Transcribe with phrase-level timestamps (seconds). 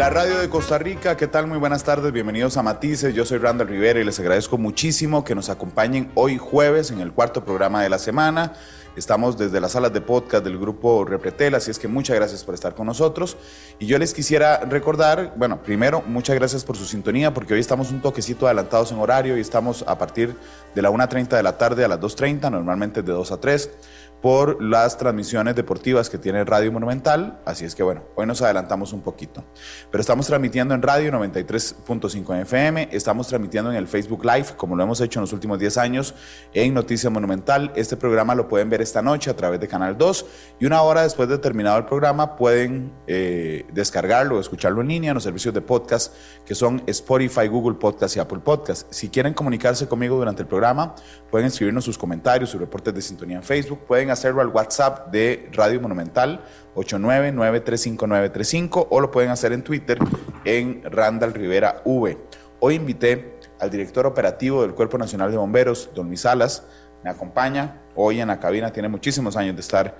[0.00, 1.46] La radio de Costa Rica, ¿qué tal?
[1.46, 3.14] Muy buenas tardes, bienvenidos a Matices.
[3.14, 7.12] Yo soy Randall Rivera y les agradezco muchísimo que nos acompañen hoy jueves en el
[7.12, 8.54] cuarto programa de la semana.
[8.96, 12.54] Estamos desde las salas de podcast del grupo Repretel, así es que muchas gracias por
[12.54, 13.36] estar con nosotros.
[13.78, 17.90] Y yo les quisiera recordar, bueno, primero, muchas gracias por su sintonía, porque hoy estamos
[17.90, 20.34] un toquecito adelantados en horario y estamos a partir
[20.74, 23.70] de la 1.30 de la tarde a las 2.30, normalmente de 2 a 3
[24.22, 28.92] por las transmisiones deportivas que tiene Radio Monumental, así es que bueno, hoy nos adelantamos
[28.92, 29.44] un poquito.
[29.90, 34.82] Pero estamos transmitiendo en Radio 93.5 FM, estamos transmitiendo en el Facebook Live, como lo
[34.82, 36.14] hemos hecho en los últimos 10 años,
[36.52, 37.72] en Noticias Monumental.
[37.74, 40.26] Este programa lo pueden ver esta noche a través de Canal 2
[40.60, 45.10] y una hora después de terminado el programa pueden eh, descargarlo o escucharlo en línea
[45.10, 48.92] en los servicios de podcast que son Spotify, Google Podcast y Apple Podcast.
[48.92, 50.94] Si quieren comunicarse conmigo durante el programa,
[51.30, 55.48] pueden escribirnos sus comentarios, sus reportes de sintonía en Facebook, pueden hacerlo al WhatsApp de
[55.52, 56.40] Radio Monumental
[56.74, 59.98] 899-35935 o lo pueden hacer en Twitter
[60.44, 62.18] en Randall Rivera V.
[62.60, 66.64] Hoy invité al director operativo del Cuerpo Nacional de Bomberos, don Luis Salas,
[67.02, 69.96] me acompaña hoy en la cabina, tiene muchísimos años de estar.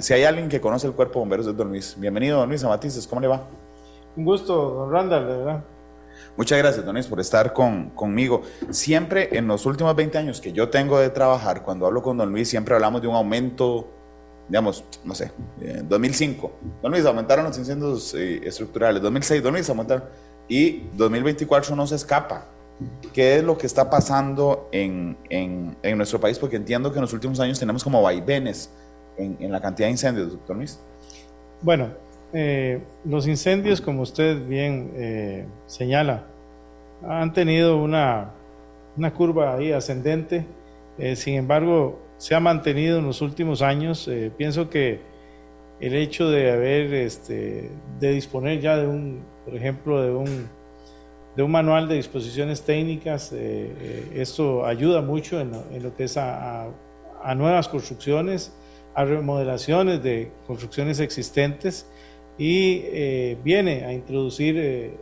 [0.00, 1.96] Si hay alguien que conoce el Cuerpo de Bomberos es don Luis.
[1.98, 3.42] Bienvenido, don Luis a Matices, ¿cómo le va?
[4.16, 5.64] Un gusto, don Randall, de verdad.
[6.36, 8.42] Muchas gracias, Donis, por estar con, conmigo.
[8.70, 12.30] Siempre en los últimos 20 años que yo tengo de trabajar, cuando hablo con Don
[12.30, 13.88] Luis, siempre hablamos de un aumento,
[14.48, 15.30] digamos, no sé,
[15.84, 16.52] 2005.
[16.82, 19.00] Don Luis, aumentaron los incendios eh, estructurales.
[19.00, 20.04] 2006, Don Luis, aumentaron.
[20.48, 22.46] Y 2024 no se escapa.
[23.12, 26.38] ¿Qué es lo que está pasando en, en, en nuestro país?
[26.40, 28.70] Porque entiendo que en los últimos años tenemos como vaivenes
[29.16, 30.80] en, en la cantidad de incendios, doctor Luis.
[31.62, 31.90] Bueno,
[32.36, 36.26] eh, los incendios, como usted bien eh, señala,
[37.06, 38.32] han tenido una,
[38.96, 40.44] una curva ahí ascendente.
[40.98, 44.10] Eh, sin embargo, se ha mantenido en los últimos años.
[44.36, 44.98] pienso que
[45.78, 50.48] el hecho de haber, este, de disponer ya de un, por ejemplo, de un,
[51.36, 55.52] de un manual de disposiciones técnicas, esto ayuda mucho en
[55.82, 56.66] lo, que es a,
[57.22, 58.52] a nuevas construcciones,
[58.94, 61.86] a remodelaciones de construcciones existentes
[62.36, 64.92] y eh, viene a introducir eh,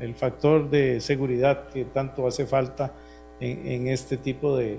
[0.00, 2.92] el, factor de seguridad que tanto hace falta
[3.40, 4.78] en, este tipo de,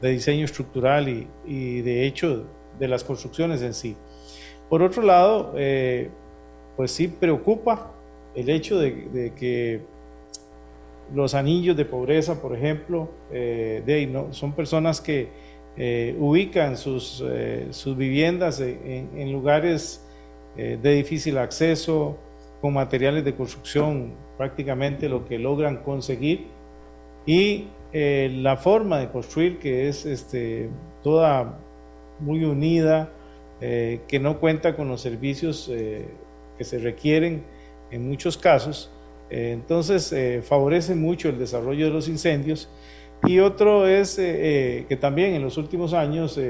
[0.00, 2.44] diseño estructural y, de hecho
[2.78, 3.96] de las construcciones en sí.
[4.68, 6.10] Por otro lado, eh,
[6.76, 7.92] pues sí preocupa
[8.34, 9.80] el hecho de, que
[11.12, 15.28] los anillos de pobreza, por ejemplo, de, no, son personas que
[16.18, 17.24] ubican sus,
[17.70, 20.07] sus viviendas en, en lugares
[20.58, 22.18] eh, de difícil acceso,
[22.60, 26.48] con materiales de construcción prácticamente lo que logran conseguir
[27.24, 30.68] y eh, la forma de construir que es este,
[31.04, 31.60] toda
[32.18, 33.12] muy unida,
[33.60, 37.44] eh, que no cuenta con los servicios que se requieren
[37.92, 38.90] en muchos casos,
[39.30, 40.12] entonces
[40.44, 42.68] favorece mucho el desarrollo de los incendios.
[43.24, 46.40] Y otro es que también en los últimos años,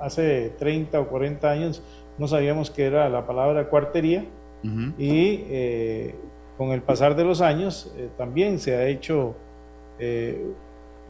[0.00, 1.82] hace 30 o 40 años,
[2.18, 4.24] no sabíamos qué era la palabra cuartería
[4.98, 6.14] y eh,
[6.56, 9.36] con el pasar de los años eh, también se ha hecho,
[10.00, 10.44] eh,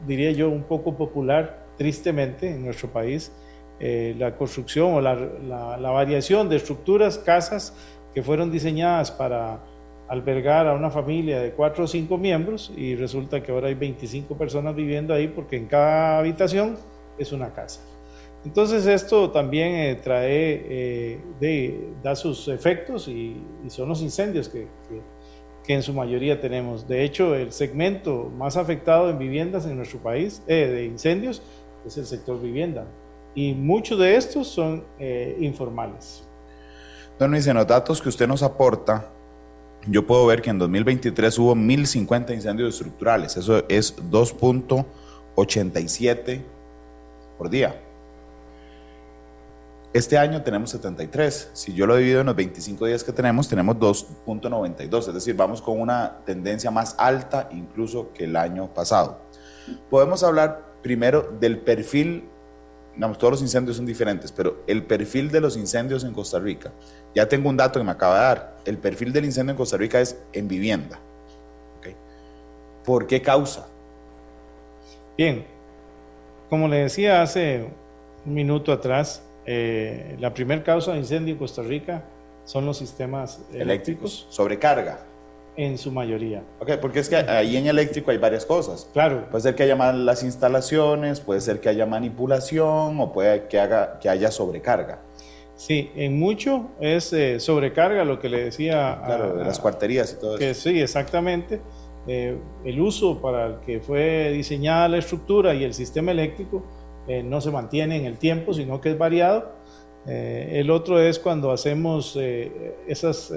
[0.05, 3.31] diría yo, un poco popular, tristemente, en nuestro país,
[3.79, 7.73] la construcción o la, la, variación de estructuras, casas
[8.13, 9.61] que fueron diseñadas para
[10.09, 14.37] albergar a una familia de cuatro o cinco miembros y resulta que ahora hay 25
[14.37, 16.77] personas viviendo ahí porque en cada habitación
[17.17, 17.79] es una casa.
[18.45, 24.67] Entonces esto también eh, trae, eh, de, da sus efectos y, son los incendios que,
[25.67, 26.87] en su mayoría tenemos.
[26.87, 31.43] De hecho, el segmento más afectado en viviendas en nuestro país eh, de incendios
[31.85, 32.87] es el sector vivienda.
[33.35, 34.83] Y muchos de estos son
[35.39, 36.27] informales.
[37.19, 39.11] Don Luis, en los datos que usted nos aporta,
[39.85, 43.37] yo puedo ver que en 2023 hubo 1.050 incendios estructurales.
[43.37, 46.41] Eso es 2.87
[47.37, 47.79] por día.
[49.91, 51.49] Este año tenemos 73.
[51.53, 55.07] Si yo lo divido en los 25 días que tenemos, tenemos 2.92.
[55.07, 59.21] Es decir, vamos con una tendencia más alta incluso que el año pasado.
[59.89, 62.25] Podemos hablar primero del perfil,
[62.93, 66.71] digamos, todos los incendios son diferentes, pero el perfil de los incendios en Costa Rica.
[67.15, 68.57] Ya tengo un dato que me acaba de dar.
[68.65, 70.99] El perfil del incendio en Costa Rica es en vivienda.
[72.85, 73.67] ¿Por qué causa?
[75.17, 75.45] Bien,
[76.49, 77.69] como le decía hace
[78.25, 82.03] un minuto atrás, eh, la primera causa de incendio en Costa Rica
[82.45, 84.27] son los sistemas eléctricos.
[84.29, 84.99] Sobrecarga.
[85.57, 86.43] En su mayoría.
[86.59, 88.87] Ok, porque es que ahí en eléctrico hay varias cosas.
[88.93, 89.25] Claro.
[89.31, 93.97] Puede ser que haya malas instalaciones, puede ser que haya manipulación o puede que, haga,
[93.99, 94.99] que haya sobrecarga.
[95.55, 99.01] Sí, en mucho es eh, sobrecarga, lo que le decía.
[99.03, 100.69] Claro, de las cuarterías y todo que eso.
[100.69, 101.59] Sí, exactamente.
[102.07, 106.63] Eh, el uso para el que fue diseñada la estructura y el sistema eléctrico
[107.09, 109.57] eh, no se mantiene en el tiempo, sino que es variado.
[110.07, 112.17] el otro es cuando hacemos
[112.87, 113.33] esas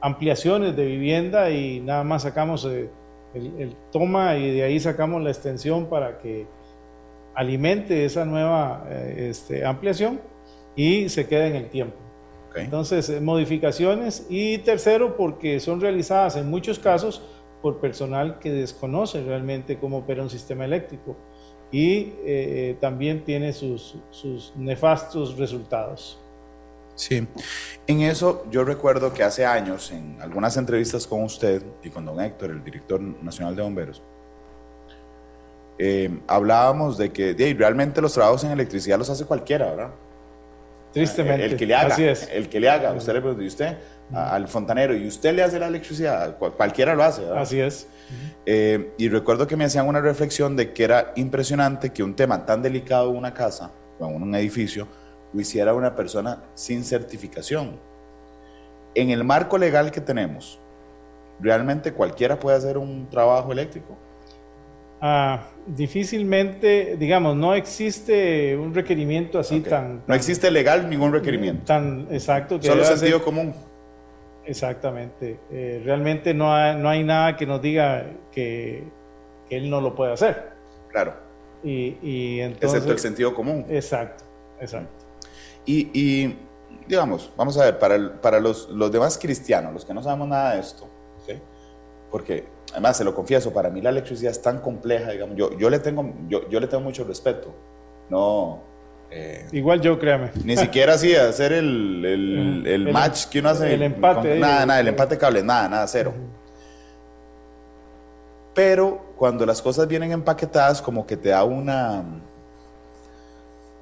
[0.00, 2.88] ampliaciones de vivienda y nada más sacamos el,
[3.34, 6.46] el, toma y de ahí sacamos la extensión para que
[7.34, 8.86] alimente esa nueva
[9.16, 10.20] este, ampliación
[10.76, 11.96] y se queda en el tiempo.
[12.54, 17.22] Entonces, eh, modificaciones y tercero, porque son realizadas en muchos casos
[17.62, 21.16] por personal que desconoce realmente cómo opera un sistema eléctrico
[21.72, 26.18] y eh, eh, también tiene sus, sus, nefastos resultados.
[26.94, 27.26] Sí,
[27.86, 32.20] en eso yo recuerdo que hace años, en algunas entrevistas con usted y con don
[32.20, 34.02] Héctor, el director nacional de bomberos,
[36.28, 39.90] hablábamos de que realmente los trabajos en electricidad los hace cualquiera, ¿verdad?
[40.92, 41.46] Tristemente.
[41.46, 41.94] El, que le haga.
[41.94, 42.28] Así es.
[42.30, 42.92] El que le haga.
[42.92, 43.76] Usted le pregunta, ¿y usted?
[44.14, 46.36] al fontanero, ¿y usted le hace la electricidad?
[46.36, 47.86] cualquiera lo hace, Así es.
[48.44, 52.44] Eh, y recuerdo que me hacían una reflexión de que era impresionante que un tema
[52.44, 54.86] tan delicado en una casa o un edificio
[55.32, 57.80] lo hiciera una persona sin certificación.
[58.94, 60.58] En el marco legal que tenemos,
[61.40, 63.96] ¿realmente cualquiera puede hacer un trabajo eléctrico?
[65.04, 71.64] Ah, difícilmente, digamos, no existe un requerimiento así tan, No existe legal ningún requerimiento.
[71.64, 72.60] Tan exacto.
[72.60, 73.52] Que Solo sentido común.
[74.44, 75.40] Exactamente.
[75.50, 78.84] Eh, realmente no hay, no hay nada que nos diga que,
[79.48, 80.52] que él no lo puede hacer.
[80.88, 81.14] Claro.
[81.64, 83.66] Y, y entonces, Excepto el sentido común.
[83.68, 84.22] Exacto,
[84.60, 85.04] exacto.
[85.66, 86.38] Y, y
[86.86, 90.54] digamos, vamos a ver, para, para los, los, demás cristianos, los que no sabemos nada
[90.54, 90.88] de esto,
[91.26, 91.34] ¿sí?
[92.08, 95.70] porque además se lo confieso, para mí la electricidad es tan compleja, digamos, yo, yo,
[95.70, 97.54] le, tengo, yo, yo le tengo mucho respeto,
[98.10, 98.72] no...
[99.14, 100.30] Eh, Igual yo, créame.
[100.42, 103.74] Ni siquiera así hacer el, el, el, match que uno hace.
[103.74, 104.30] El empate.
[104.30, 106.14] Con, nada, nada, el empate cable, nada, nada, cero.
[108.54, 112.04] Pero cuando las cosas vienen empaquetadas, como que te da una,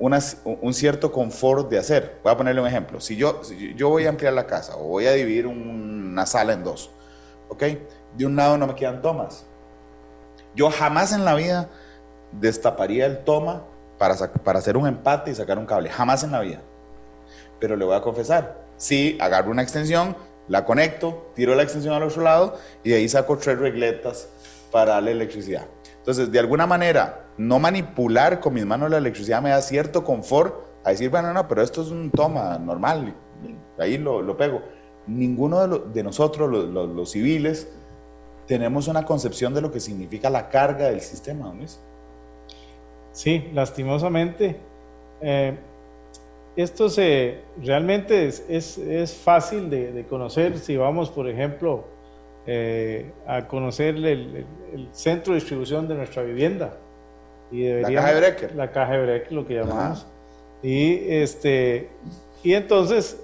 [0.01, 2.19] una, un cierto confort de hacer.
[2.23, 3.01] Voy a ponerle un ejemplo.
[3.01, 6.55] Si yo, si yo voy a ampliar la casa o voy a dividir una sala
[6.55, 6.91] en dos,
[7.49, 7.63] ¿ok?
[8.17, 9.45] De un lado no me quedan tomas.
[10.55, 11.69] Yo jamás en la vida
[12.33, 13.63] destaparía el toma
[13.99, 15.91] para, para hacer un empate y sacar un cable.
[15.91, 16.61] Jamás en la vida.
[17.59, 20.17] Pero le voy a confesar, sí, agarro una extensión,
[20.49, 24.29] la conecto, tiro la extensión al otro lado y de ahí saco tres regletas
[24.73, 25.67] para darle electricidad.
[25.99, 30.55] Entonces, de alguna manera, no manipular con mis manos la electricidad me da cierto confort
[30.83, 33.15] a decir, bueno, no, pero esto es un toma normal,
[33.79, 34.63] ahí lo, lo pego.
[35.07, 37.69] Ninguno de, nosotros, los civiles,
[38.51, 41.81] tenemos una concepción de lo que significa la carga del sistema, ¿no es?
[43.13, 44.57] Sí, lastimosamente.
[45.21, 45.57] Eh,
[46.57, 51.85] esto se, realmente es, es, es fácil de, de, conocer si vamos, por ejemplo,
[52.45, 56.77] eh, a conocer el, el, el, centro de distribución de nuestra vivienda.
[57.53, 58.57] Y la caja de Brecker.
[58.57, 60.09] La caja de Brecker, lo que llamamos.
[60.61, 61.89] Y, este,
[62.43, 63.17] y entonces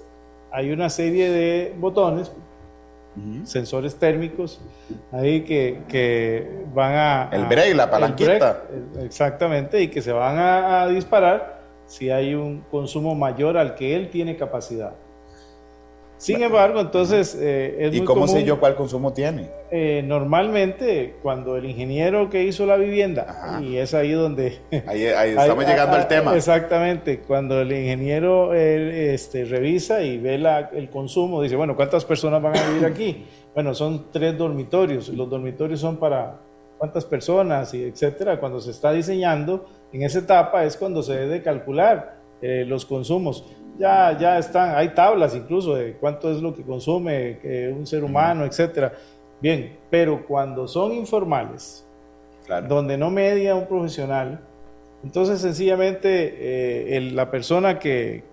[0.53, 2.31] hay una serie de botones
[3.43, 4.61] sensores térmicos
[5.11, 7.29] ahí que, que van a...
[7.31, 8.63] El break, la palanquita.
[8.69, 13.75] Break, exactamente, y que se van a, a, disparar si hay un consumo mayor al
[13.75, 14.93] que él tiene capacidad.
[16.17, 19.49] Sin embargo, entonces eh, es ¿Y muy cómo común, sé yo cuál consumo tiene?
[19.69, 23.61] Eh, normalmente, cuando el ingeniero que hizo la vivienda, Ajá.
[23.61, 24.57] y es ahí donde...
[24.87, 26.35] Ahí, ahí estamos ahí- llegando al tema.
[26.35, 32.03] Exactamente, cuando el ingeniero eh, este, revisa y ve la- el consumo, dice, bueno, ¿cuántas
[32.05, 33.25] personas van a vivir aquí?
[33.57, 36.35] Bueno, son tres dormitorios, los dormitorios son para
[36.77, 38.39] cuántas personas y etcétera.
[38.39, 43.45] Cuando se está diseñando, en esa etapa es cuando se debe calcular eh, los consumos.
[43.77, 48.03] Ya, ya están, hay tablas incluso de cuánto es lo que consume eh, un ser
[48.03, 48.93] humano, etcétera.
[49.39, 51.83] Bien, pero cuando son informales,
[52.45, 52.67] Claro.
[52.67, 54.39] donde no media un profesional,
[55.03, 58.23] entonces sencillamente eh, el- la persona que,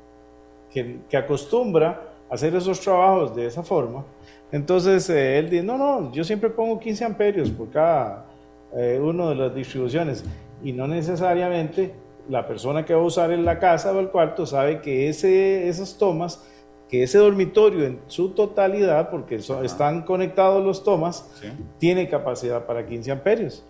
[0.73, 4.05] que, que acostumbra a hacer esos trabajos de esa forma,
[4.53, 8.25] entonces eh, él dice, no, no, yo siempre pongo 15 amperios por cada
[8.77, 10.25] eh, uno de las distribuciones
[10.63, 11.93] y no necesariamente
[12.29, 15.69] la persona que va a usar en la casa o el cuarto sabe que ese,
[15.69, 16.45] esas tomas,
[16.89, 21.49] que ese dormitorio en su totalidad, porque so- están conectados los tomas, Sí.
[21.79, 23.65] tiene capacidad para 15 amperios.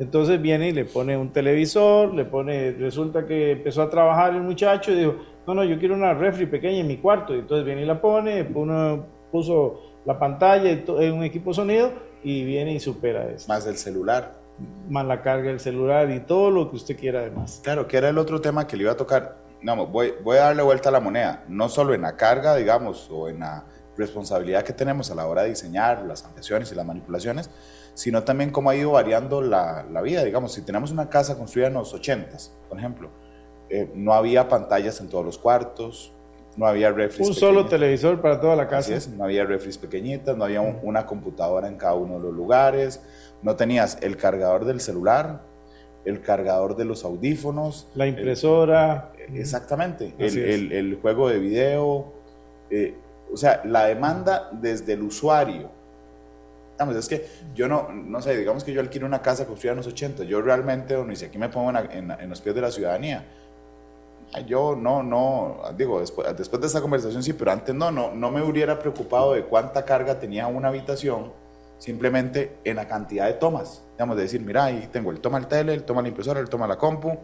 [0.00, 4.42] Entonces viene y le pone un televisor, le pone, resulta que empezó a trabajar el
[4.42, 5.14] muchacho y dijo,
[5.46, 7.34] no, no, yo quiero una refri pequeña en mi cuarto.
[7.34, 11.90] Y entonces viene y la pone, uno puso la pantalla y un equipo sonido
[12.22, 13.48] y viene y supera eso.
[13.48, 14.34] Más el celular.
[14.88, 17.60] Más la carga del celular y todo lo que usted quiera además.
[17.62, 19.36] Claro, que era el otro tema que le iba a tocar.
[19.62, 23.08] No, voy, voy a darle vuelta a la moneda, no solo en la carga, digamos,
[23.10, 23.64] o en la
[23.96, 27.50] responsabilidad que tenemos a la hora de diseñar las ampliaciones y las manipulaciones,
[27.94, 30.22] sino también cómo ha ido variando la, la vida.
[30.24, 33.10] Digamos, si tenemos una casa construida en los 80s, por ejemplo,
[33.70, 36.12] eh, no había pantallas en todos los cuartos,
[36.56, 37.28] no había refris.
[37.28, 38.92] Un solo televisor para toda la casa.
[39.16, 43.00] no había refris pequeñitas, no había una computadora en cada uno de los lugares,
[43.42, 45.42] no tenías el cargador del celular,
[46.04, 47.88] el cargador de los audífonos.
[47.94, 49.12] La impresora.
[49.34, 52.12] exactamente, el, el, juego de video.
[52.70, 52.94] Eh,
[53.32, 55.70] o sea, la demanda desde el usuario.
[56.72, 59.78] Digamos, es que yo no, no sé, digamos que yo alquilo una casa construida en
[59.78, 62.70] los 80, yo realmente, ni si aquí me pongo en, en, los pies de la
[62.70, 63.24] ciudadanía,
[64.46, 68.30] yo no, no, digo, después, después, de esta conversación sí, pero antes no, no, no
[68.30, 71.32] me hubiera preocupado de cuánta carga tenía una habitación,
[71.78, 73.84] simplemente en la cantidad de tomas.
[73.92, 76.48] Digamos, de decir, mira, ahí tengo el toma el tele, el toma la impresora, el
[76.48, 77.18] toma la compu,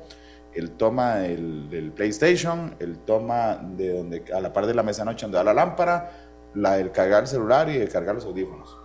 [0.55, 5.27] el toma del, PlayStation, el toma de donde a la par de la mesa noche
[5.27, 6.11] donde da la lámpara,
[6.55, 8.77] la del cargar el celular y de cargar los audífonos.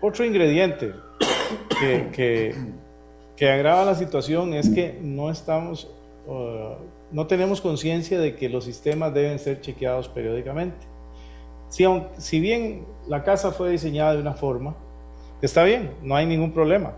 [0.00, 0.94] Otro ingrediente
[1.78, 2.54] que,
[3.36, 5.90] que, agrava la situación es que no estamos,
[6.26, 6.76] uh,
[7.10, 10.91] no tenemos conciencia de que los sistemas deben ser chequeados periódicamente.
[11.72, 14.74] Si, bien la casa fue diseñada de una forma,
[15.40, 16.92] está bien, no hay ningún problema.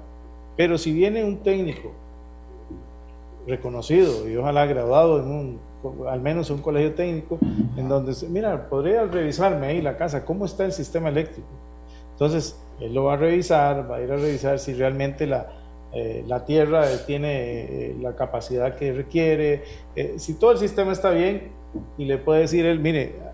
[0.57, 1.93] Pero si viene un técnico
[3.47, 5.61] reconocido y ojalá graduado en un,
[6.09, 7.39] al menos en un colegio técnico,
[7.77, 11.47] en donde, mira, podría revisarme ahí la casa, cómo está el sistema eléctrico.
[12.11, 15.53] Entonces, él lo va a revisar, va a ir a revisar si realmente la,
[15.93, 19.63] eh, tierra tiene eh, la capacidad que requiere,
[19.95, 21.53] eh, si todo el sistema está bien,
[21.97, 23.34] y le puede decir él, mire,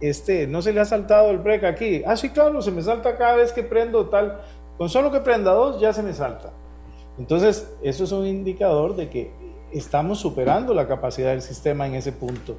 [0.00, 2.02] este, no se le ha saltado el break aquí.
[2.06, 4.40] Ah, sí, claro, se me salta cada vez que prendo tal.
[4.76, 6.52] Con solo que prenda dos, ya se me salta.
[7.18, 9.32] Entonces, eso es un indicador de que
[9.72, 12.56] estamos superando la capacidad del sistema en ese punto.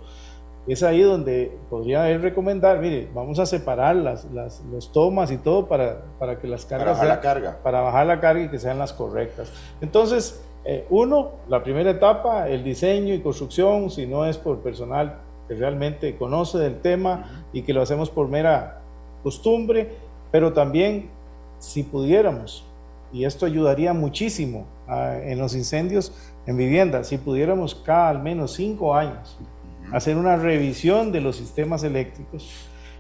[0.67, 5.37] Es ahí donde podría él recomendar, mire, vamos a separar las, las los tomas y
[5.37, 6.89] todo para, para que las cargas...
[6.89, 7.63] Para bajar la carga.
[7.63, 9.51] Para bajar la carga y que sean las correctas.
[9.81, 15.21] Entonces, eh, uno, la primera etapa, el diseño y construcción, si no es por personal
[15.49, 18.81] que realmente conoce del tema y que lo hacemos por mera
[19.23, 19.97] costumbre,
[20.31, 21.09] pero también
[21.57, 22.63] si pudiéramos
[23.11, 26.13] y esto ayudaría muchísimo ah, en los incendios
[26.45, 29.37] en viviendas, si pudiéramos cada al menos cinco años
[29.91, 32.47] hacer una revisión de los sistemas eléctricos.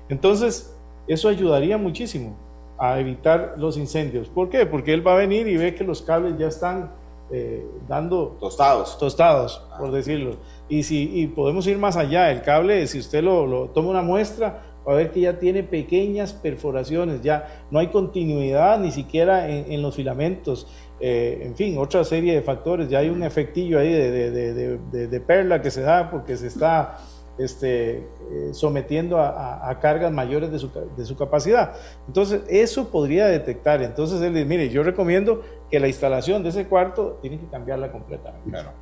[0.09, 0.75] Entonces,
[1.07, 2.35] eso ayudaría muchísimo
[2.79, 4.27] a evitar los incendios.
[4.27, 4.65] ¿Por qué?
[4.65, 6.91] Porque él va a venir y ve que los cables ya están
[7.31, 8.37] eh, dando...
[8.39, 8.97] Tostados.
[8.97, 10.37] Tostados, por decirlo.
[10.67, 12.31] Y, si, y podemos ir más allá.
[12.31, 15.63] El cable, si usted lo, lo toma una muestra, va a ver que ya tiene
[15.63, 20.67] pequeñas perforaciones, ya no hay continuidad ni siquiera en, los filamentos,
[20.99, 25.71] eh, en fin, otra serie de factores, ya hay un efectillo ahí de, perla que
[25.71, 26.97] se da porque se está
[27.39, 27.97] este,
[28.31, 30.59] eh, sometiendo a, cargas mayores de
[31.05, 31.73] su, capacidad.
[32.07, 33.81] Entonces, eso podría detectar.
[33.81, 35.41] Entonces, él dice, mire, yo recomiendo
[35.71, 38.49] que la instalación de ese cuarto tiene que cambiarla completamente.
[38.49, 38.73] Claro.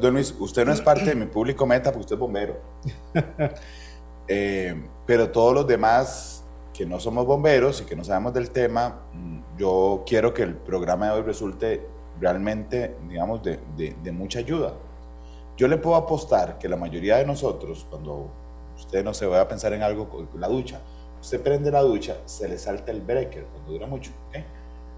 [0.00, 2.56] Don Luis, usted no es parte de mi público meta porque usted es bombero.
[4.28, 4.74] Eh,
[5.06, 6.44] pero todos los demás
[6.74, 10.56] que no somos bomberos y que no sabemos del tema, mm, yo quiero que el
[10.56, 11.86] programa de hoy resulte
[12.20, 14.74] realmente, digamos, de, de, mucha ayuda.
[15.56, 18.30] Yo le puedo apostar que la mayoría de nosotros, cuando
[18.76, 20.80] usted no se va a pensar en algo con la ducha,
[21.20, 24.10] usted prende la ducha, se le salta el breaker cuando dura mucho.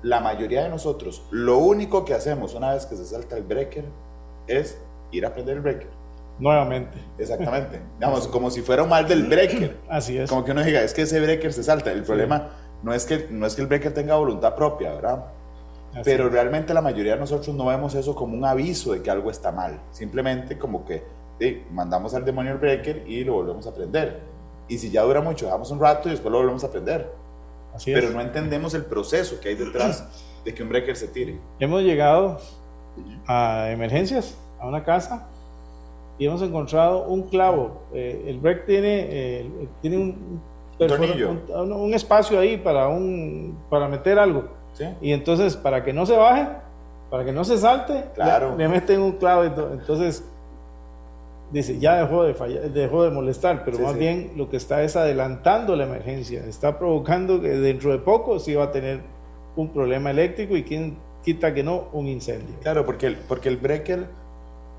[0.03, 3.85] La mayoría de nosotros, lo único que hacemos una vez que se salta el breaker
[4.47, 4.79] es
[5.13, 5.89] ir a prender el breaker.
[6.39, 6.99] Nuevamente.
[7.19, 7.81] Exactamente.
[7.99, 9.77] Digamos, como si fuera un mal del breaker.
[9.89, 10.31] Así es.
[10.31, 11.91] Como que uno diga, es que ese breaker se salta.
[11.91, 12.51] El problema
[12.83, 15.25] no, es que, no es que el breaker tenga voluntad propia, ¿verdad?
[16.05, 19.31] Pero realmente la mayoría de nosotros no vemos eso como un aviso de que algo
[19.31, 19.81] está mal.
[19.91, 21.03] Simplemente como que
[21.71, 24.21] mandamos al demonio el breaker y lo volvemos a prender.
[24.69, 27.11] Y si ya dura mucho, dejamos un rato y después lo volvemos a prender.
[27.75, 30.07] Así Pero no entendemos el proceso que hay detrás
[30.45, 31.39] de que un breaker se tire.
[31.59, 32.39] Hemos llegado
[33.27, 35.29] a emergencias, a una casa,
[36.19, 37.83] y hemos encontrado un clavo.
[37.95, 40.41] Eh, el break tiene, eh, tiene un,
[40.79, 44.49] un, espacio ahí para, un, para meter algo.
[45.01, 46.49] Y entonces, para que no se baje,
[47.11, 48.57] para que no se salte, claro.
[48.57, 49.45] le, meten un clavo.
[49.45, 50.25] Entonces,
[51.51, 54.97] dice, ya dejó de, fallar, dejó de molestar, pero más bien lo que está es
[54.97, 56.45] adelantando la emergencia.
[56.45, 59.01] Está provocando que dentro de poco sí va a tener
[59.57, 62.55] un problema eléctrico y quien quita que no, un incendio.
[62.63, 64.07] Claro, porque el, porque el breaker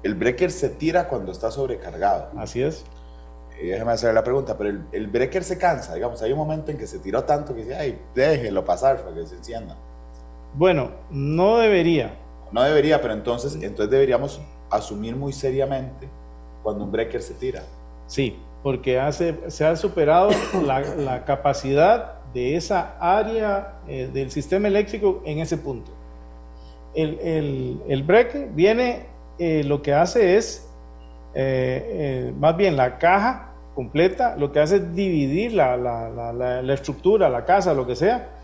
[0.03, 2.29] el breaker se tira cuando está sobrecargado.
[2.37, 2.85] Así es.
[3.61, 6.71] y déjeme hacer la pregunta, pero el, el breaker se cansa, digamos, hay un momento
[6.71, 9.75] en que se tiró tanto que dice, ay, déjelo pasar para que se encienda.
[10.53, 12.15] Bueno, no debería.
[12.51, 16.07] No debería, pero entonces, entonces deberíamos asumir muy seriamente
[16.63, 17.63] cuando un breaker se tira.
[18.07, 20.31] Sí, porque hace, se ha superado
[20.65, 25.91] la, la capacidad de esa área eh, del sistema eléctrico en ese punto.
[26.93, 29.05] El, el, el breaker viene,
[29.37, 30.67] eh, lo que hace es,
[31.35, 36.73] eh, más bien la caja completa, lo que hace es dividir la, la, la, la
[36.73, 38.38] estructura, la casa, lo que sea,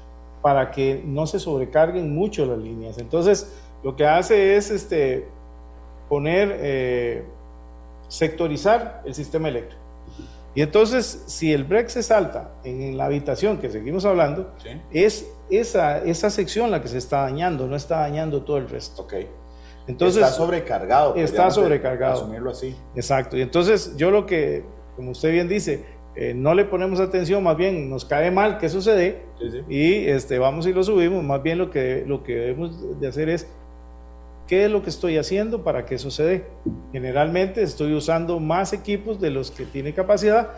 [0.46, 3.00] para que no se sobrecarguen mucho las líneas.
[3.00, 5.28] Entonces, lo que hace es este,
[6.08, 7.24] poner, eh,
[8.10, 9.82] sectorizar el sistema eléctrico.
[10.54, 14.70] Y entonces, si el break se salta en la habitación que seguimos hablando, ¿Sí?
[14.92, 19.02] es esa, esa sección la que se está dañando, no está dañando todo el resto.
[19.02, 19.16] Ok.
[19.88, 21.16] Entonces, está sobrecargado.
[21.16, 22.22] está sobrecargado.
[22.22, 22.76] Asumirlo así.
[22.96, 23.36] Exacto.
[23.36, 24.64] Y entonces, yo lo que,
[24.96, 25.84] como usted bien dice,
[26.16, 29.60] eh, no le ponemos atención, más bien nos cae mal que sucede Sí, sí.
[29.68, 31.24] y este, vamos y lo subimos.
[31.24, 33.48] Más bien lo que, lo que debemos de hacer es,
[34.48, 36.44] ¿qué es lo que estoy haciendo para que dé?
[36.94, 40.52] Generalmente estoy usando más equipos de los que tiene capacidad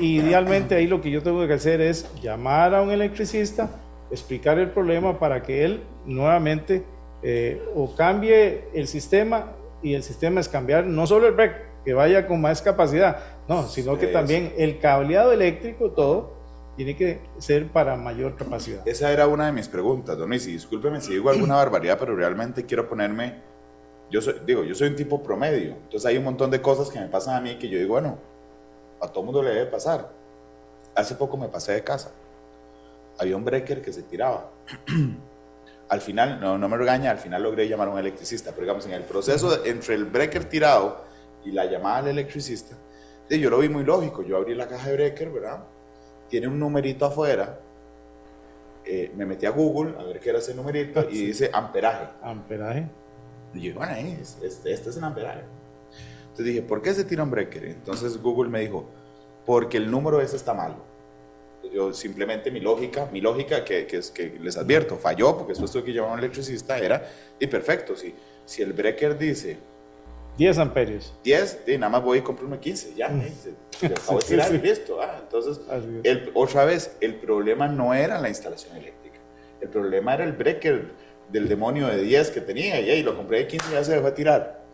[0.00, 3.70] y idealmente ahí lo que yo tengo que hacer es llamar a un electricista,
[4.10, 6.82] explicar el problema para que él nuevamente
[7.22, 9.52] eh, o cambie el sistema
[9.82, 13.66] y el sistema es cambiar no solo el break, que vaya con más capacidad, no,
[13.66, 14.12] sino Sí, que sí.
[14.12, 16.36] también el cableado eléctrico, todo,
[16.76, 18.86] tiene que ser para mayor capacidad.
[18.86, 22.14] Esa era una de mis preguntas, don Luis, y discúlpeme si digo alguna barbaridad, pero
[22.14, 23.40] realmente quiero ponerme,
[24.10, 27.00] yo soy, digo, yo soy un tipo promedio, entonces hay un montón de cosas que
[27.00, 28.18] me pasan a mí que yo digo, bueno,
[29.00, 30.12] a todo mundo le debe pasar.
[30.94, 32.12] Hace poco me pasé de casa,
[33.18, 34.50] había un breaker que se tiraba.
[35.88, 38.86] al final, no, no me regaña, al final logré llamar a un electricista, pero digamos,
[38.86, 41.02] en el proceso entre el breaker tirado
[41.44, 42.76] y la llamada al electricista,
[43.28, 45.64] yo lo vi muy lógico, yo abrí la caja de breaker, ¿verdad?
[46.28, 47.58] Tiene un numerito afuera,
[48.84, 51.26] eh, me metí a Google a ver qué era ese numerito y Sí.
[51.26, 52.06] dice amperaje.
[52.22, 52.86] Amperaje.
[53.54, 55.42] Y yo, bueno, es- este, este es el amperaje.
[56.22, 57.64] Entonces dije, ¿por qué se tira un breaker?
[57.64, 58.86] Entonces Google me dijo,
[59.44, 60.76] porque el número ese está malo.
[61.72, 65.70] Yo simplemente mi lógica, mi lógica que, que, es, que les advierto, falló porque después
[65.70, 67.06] tuve que llamar a un electricista, era,
[67.38, 68.14] y perfecto, si,
[68.46, 69.58] si el breaker dice
[70.38, 71.12] 10 amperios.
[71.24, 74.18] 10, y nada más voy y compro uno de 15, ya, eh, se, se acabó
[74.18, 74.54] de Sí, tirar sí.
[74.54, 75.02] y listo.
[75.02, 75.60] ah, entonces,
[76.04, 79.18] el- otra vez, el problema no era la instalación eléctrica,
[79.60, 80.92] el problema era el breaker
[81.30, 83.92] del demonio de 10 que tenía, y, ahí lo compré de 15 y ya se
[83.92, 84.64] dejó de tirar.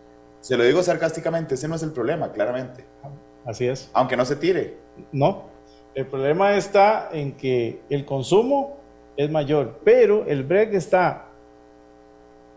[0.40, 2.84] Se lo digo sarcásticamente, ese no es el problema, claramente,
[3.46, 3.90] Así es.
[3.94, 4.76] aunque no se tire.
[5.10, 5.48] No.
[5.94, 8.76] El problema está en que el consumo
[9.16, 11.28] es mayor, pero el break está,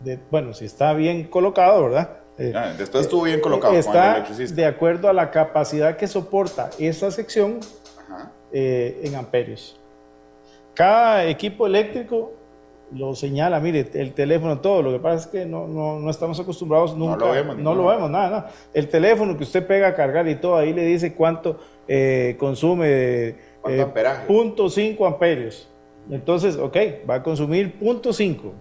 [0.00, 2.17] de, bueno, si está bien colocado, ¿verdad?
[2.38, 4.24] Eh, Ah, Después estuvo bien colocado con el está
[4.54, 7.58] de acuerdo a la capacidad que soporta esa sección
[8.08, 8.30] Ajá.
[8.52, 9.78] eh, en amperios.
[10.74, 12.32] Cada equipo eléctrico
[12.92, 14.80] lo señala, mire, el teléfono, todo.
[14.82, 17.26] Lo que pasa es que no, no, no estamos acostumbrados No nunca.
[17.26, 18.50] lo vemos, No lo vemos, nada, nada.
[18.72, 23.34] El teléfono que usted pega a cargar y todo, ahí le dice cuánto eh, consume.
[23.60, 24.26] ¿Cuánto amperaje?
[24.26, 25.68] Punto 5 amperios.
[26.10, 26.76] Entonces, ok,
[27.10, 28.52] va a consumir punto 5.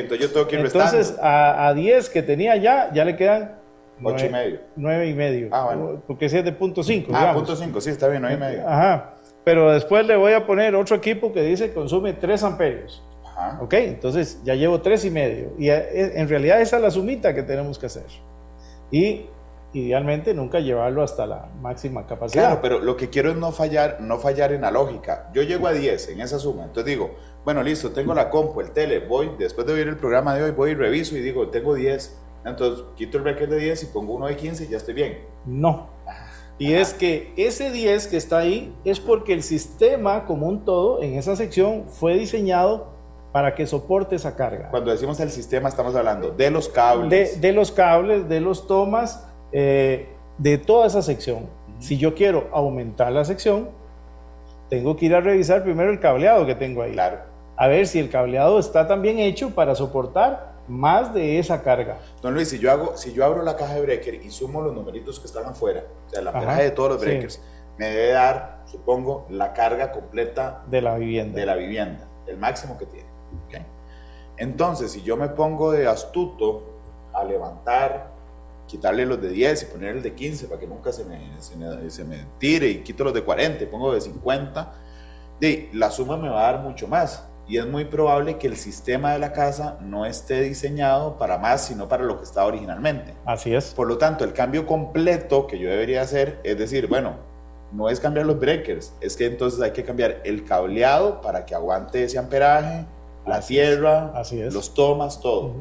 [0.00, 3.62] Entonces yo tengo que ir Entonces, a, a 10 que tenía ya, ya le quedan
[4.04, 4.60] Ocho y medio.
[4.76, 5.48] 9 y medio.
[5.52, 6.02] Ah, bueno.
[6.06, 7.12] Porque ese es de punto 5.
[7.14, 8.68] Ah, punto 5, sí, está bien, 9 y medio.
[8.68, 9.14] Ajá.
[9.44, 13.02] Pero después le voy a poner otro equipo que dice consume 3 amperios.
[13.24, 13.58] Ajá.
[13.60, 15.52] Ok, entonces ya llevo 3 y medio.
[15.58, 18.06] Y eh, en realidad esa es la sumita que tenemos que hacer.
[18.90, 19.26] Y
[19.72, 22.44] idealmente nunca llevarlo hasta la máxima capacidad.
[22.44, 25.30] Claro, pero lo que quiero es no fallar, no fallar en la lógica.
[25.32, 28.70] Yo llego a 10 en esa suma, entonces digo, bueno, listo, tengo la compu, el
[28.70, 31.74] tele, voy, después de oír el programa de hoy, voy y reviso y digo, tengo
[31.74, 32.18] 10.
[32.44, 35.18] Entonces quito el bracket de 10 y pongo uno de 15 y ya estoy bien.
[35.46, 35.90] No.
[36.58, 41.02] Y es que ese 10 que está ahí es porque el sistema como un todo
[41.02, 42.92] en esa sección fue diseñado
[43.32, 44.68] para que soporte esa carga.
[44.70, 47.10] Cuando decimos el sistema, estamos hablando de los cables.
[47.10, 51.48] de, de los cables, de los tomas, eh, de toda esa sección.
[51.78, 53.70] Si yo quiero aumentar la sección,
[54.68, 56.92] tengo que ir a revisar primero el cableado que tengo ahí.
[56.92, 57.31] Claro.
[57.56, 61.98] A ver si el cableado está también hecho para soportar más de esa carga.
[62.20, 64.72] Don Luis, si yo, hago, si yo abro la caja de breaker y sumo los
[64.72, 67.06] numeritos que están afuera, o sea, Ajá, amperaje de todos los sí.
[67.06, 67.42] breakers,
[67.78, 71.38] me debe dar, supongo, la carga completa de la vivienda.
[71.38, 73.12] de la vivienda, el máximo que tiene.
[74.38, 76.64] Entonces, si yo me pongo de astuto
[77.12, 78.10] a levantar,
[78.66, 81.56] quitarle los de 10 y poner el de 15 para que nunca se me, se
[81.56, 84.72] me, se me tire y quito los de 40 y pongo de 50,
[85.38, 87.28] de, la suma me va a dar mucho más.
[87.48, 91.66] Y es muy probable que el sistema de la casa no esté diseñado para más,
[91.66, 93.14] sino para lo que estaba originalmente.
[93.24, 93.74] Así es.
[93.74, 97.16] Por lo tanto, el cambio completo que yo debería hacer es decir, bueno,
[97.72, 101.54] no es cambiar los breakers, es que entonces hay que cambiar el cableado para que
[101.54, 102.84] aguante ese amperaje,
[103.26, 104.12] la tierra,
[104.50, 105.54] los tomas, todo.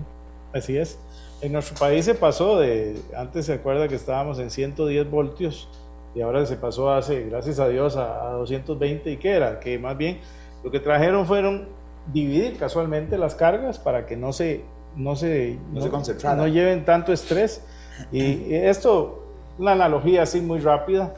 [0.54, 1.00] Así es.
[1.42, 5.70] En nuestro país se pasó de, antes se acuerda que estábamos en 110 voltios
[6.14, 9.98] y ahora se pasó hace, gracias a Dios, a, 220 y qué era, que más
[9.98, 10.20] bien
[10.64, 11.68] lo que trajeron fueron
[12.12, 14.64] dividir casualmente las cargas para que no se,
[14.96, 17.66] no se, no, no lleven tanto estrés.
[18.12, 19.24] Y esto,
[19.58, 21.14] una analogía así muy rápida.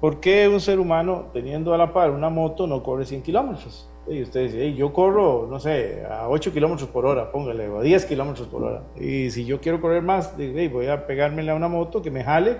[0.00, 3.88] ¿Por qué un ser humano teniendo a la par una moto no corre 100 kilómetros?
[4.06, 7.82] Y usted dice, yo corro, no sé, a 8 kilómetros por hora, póngale, o a
[7.82, 8.82] 10 kilómetros por hora.
[8.98, 12.56] Y si yo quiero correr más, voy a pegármela a una moto que me jale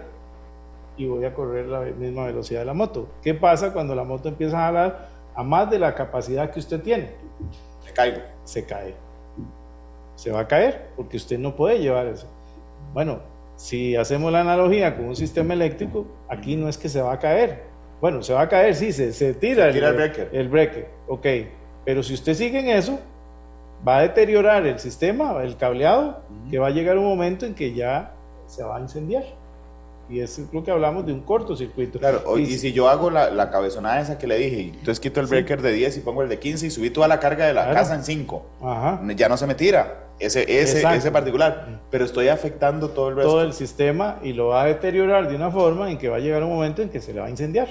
[0.98, 3.08] y voy a correr la misma velocidad de la moto.
[3.22, 6.82] ¿Qué pasa cuando la moto empieza a jalar a más de la capacidad que usted
[6.82, 7.12] tiene?
[7.84, 8.22] Se cae.
[8.44, 8.94] Se cae.
[10.16, 12.26] Se va a caer porque usted no puede llevar eso.
[12.92, 13.20] Bueno,
[13.56, 17.18] si hacemos la analogía con un sistema eléctrico, aquí no es que se va a
[17.18, 17.62] caer,
[18.00, 20.30] bueno, se va a caer, sí, se, se tira, el, breaker.
[20.32, 21.26] El breaker, ok.
[21.84, 23.00] Pero si usted sigue en eso,
[23.86, 27.74] va a deteriorar el sistema, el cableado, que va a llegar un momento en que
[27.74, 28.14] ya
[28.46, 29.24] se va a incendiar.
[30.10, 31.98] Y es lo que hablamos de un cortocircuito.
[31.98, 35.26] Claro, y, si yo hago la, la, cabezonada esa que le dije, entonces quito el
[35.26, 37.72] breaker de 10 y pongo el de 15 y subí toda la carga de la
[37.74, 38.42] casa en 5,
[39.14, 43.30] ya no se me tira ese, ese, ese particular, pero estoy afectando todo el resto.
[43.30, 46.20] Todo el sistema y lo va a deteriorar de una forma en que va a
[46.20, 47.68] llegar un momento en que se le va a incendiar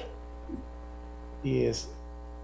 [1.44, 1.90] y es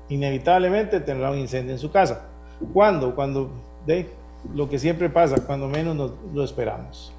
[0.10, 2.26] inevitablemente tendrá un incendio en su casa.
[2.74, 3.16] ¿Cuándo?
[3.16, 3.52] Cuando
[3.86, 4.10] de
[4.54, 7.14] lo que siempre pasa, cuando menos nos, lo esperamos.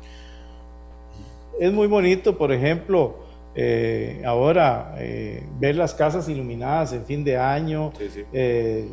[1.58, 3.16] Es muy bonito, por ejemplo,
[3.54, 7.92] eh, ahora eh, ver las casas iluminadas en fin de año,
[8.32, 8.88] eh,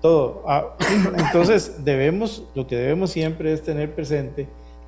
[0.00, 0.44] todo.
[0.46, 0.76] Ah,
[1.16, 4.46] entonces debemos, lo que debemos siempre es tener presente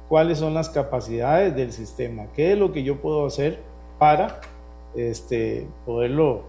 [0.08, 3.58] cuáles son las capacidades del sistema, qué es lo que yo puedo hacer
[3.98, 4.40] para
[4.94, 6.44] este, poderlo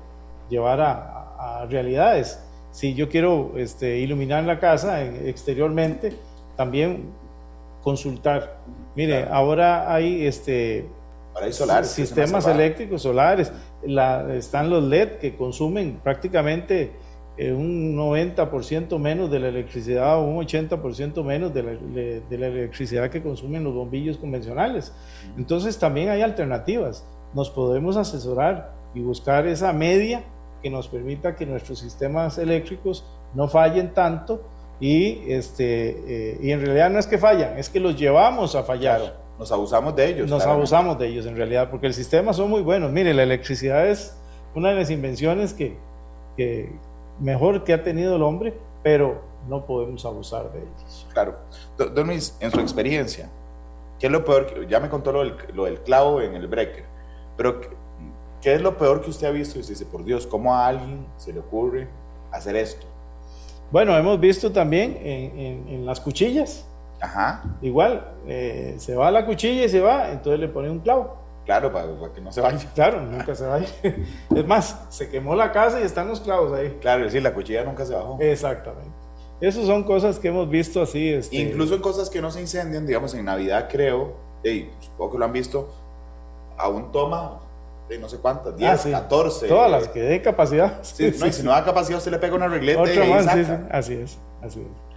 [0.49, 2.39] llevar a, realidades.
[2.71, 6.13] Si yo quiero este, iluminar la casa exteriormente,
[6.55, 7.09] también
[7.81, 8.59] consultar.
[8.97, 10.89] Mire, ahora hay este
[11.51, 13.53] solares, sistemas eléctricos solares,
[14.33, 16.93] están los LED que consumen prácticamente
[17.37, 21.71] eh, un 90% menos de la electricidad o un 80% menos de la,
[22.27, 24.91] de la, electricidad que consumen los bombillos convencionales.
[25.37, 27.05] Entonces también hay alternativas.
[27.35, 30.23] Nos podemos asesorar y buscar esa media
[30.63, 33.05] que nos permita que nuestros sistemas eléctricos
[33.35, 34.41] no fallen tanto
[34.79, 38.63] y, este, eh, y en realidad no es que fallan, es que los llevamos a
[38.63, 39.17] fallar.
[39.39, 40.29] nos abusamos de ellos.
[40.29, 42.91] Nos abusamos de ellos en realidad, porque el sistema son muy buenos.
[42.91, 44.15] Mire, la electricidad es
[44.55, 45.77] una de las invenciones que,
[46.35, 46.71] que
[47.19, 51.07] mejor que ha tenido el hombre, pero no podemos abusar de ellos.
[51.13, 51.37] Claro.
[51.77, 53.29] Don Luis, en su experiencia,
[53.99, 54.67] ¿qué es lo peor?
[54.67, 56.85] Ya me contó lo del, lo del clavo en el breaker,
[57.35, 57.61] pero
[58.41, 59.57] ¿Qué es lo peor que usted ha visto?
[59.57, 61.87] Y usted dice, por Dios, ¿cómo a alguien se le ocurre
[62.31, 62.85] hacer esto?
[63.71, 66.65] Bueno, hemos visto también en, las cuchillas.
[66.99, 67.43] Ajá.
[67.61, 71.17] Igual, eh, se va la cuchilla y se va, entonces le pone un clavo.
[71.45, 72.59] Claro, para, que no se vaya.
[72.75, 73.67] Claro, nunca se vaya.
[74.35, 76.77] Es más, se quemó la casa y están los clavos ahí.
[76.81, 78.17] Claro, es decir, la cuchilla nunca se bajó.
[78.19, 78.91] Exactamente.
[79.39, 81.09] Esas son cosas que hemos visto así.
[81.13, 81.37] Este...
[81.37, 85.25] Incluso en cosas que no se incendian, digamos en Navidad creo, y supongo que lo
[85.25, 85.73] han visto,
[86.57, 87.39] aún toma
[87.87, 89.47] de no sé cuántas, 10, 14.
[89.47, 90.79] Todas las que den capacidad.
[90.83, 93.25] Sí, no, y si no da capacidad, usted le pega una regleta Otra y más,
[93.25, 93.67] saca.
[93.71, 94.87] Así es, así es.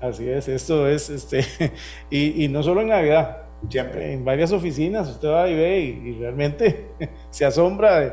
[0.00, 1.44] Así es, esto es, este,
[2.10, 4.12] y, y, no solo en Navidad, siempre.
[4.12, 6.90] En varias oficinas usted va y ve y, realmente
[7.30, 8.12] se asombra, de,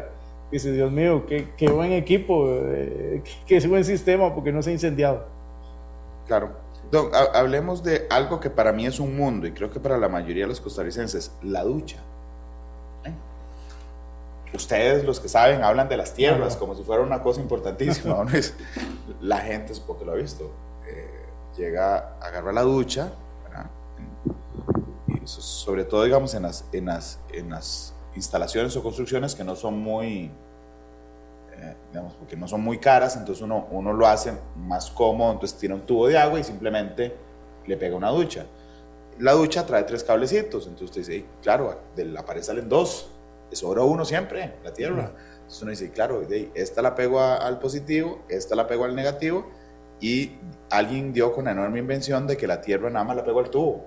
[0.52, 4.70] dice, Dios mío, qué, qué buen equipo, eh, qué, qué, buen sistema, porque no se
[4.70, 5.26] ha incendiado.
[6.28, 6.62] Claro.
[6.92, 10.08] Don, hablemos de algo que para mí es un mundo y creo que para la
[10.08, 11.98] mayoría de los costarricenses, la ducha
[14.54, 18.26] ustedes los que saben hablan de las tierras como si fuera una cosa importantísima.
[19.22, 20.52] la gente supongo que lo ha visto.
[20.88, 21.26] Eh,
[21.58, 23.12] llega, agarra la ducha,
[25.08, 29.56] y sobre todo digamos en las, en, las, en las instalaciones o construcciones que no
[29.56, 30.32] son muy,
[31.54, 35.58] eh, digamos, porque no son muy caras, entonces uno, uno lo hace más cómodo, entonces
[35.58, 37.16] tiene un tubo de agua y simplemente
[37.66, 38.46] le pega una ducha.
[39.20, 43.10] La ducha trae tres cablecitos, entonces usted dice, claro, de la pared salen dos,
[43.56, 45.14] sobra uno siempre, la Tierra.
[45.34, 46.22] Entonces uno dice, claro,
[46.54, 49.50] esta la pego al positivo, esta la pego al negativo,
[50.00, 50.32] y
[50.70, 53.50] alguien dio con la enorme invención de que la Tierra nada más la pego al
[53.50, 53.86] tubo.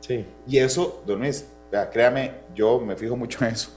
[0.00, 0.26] Sí.
[0.46, 1.46] Y eso, don Luis,
[1.92, 3.70] créame, yo me fijo mucho en eso.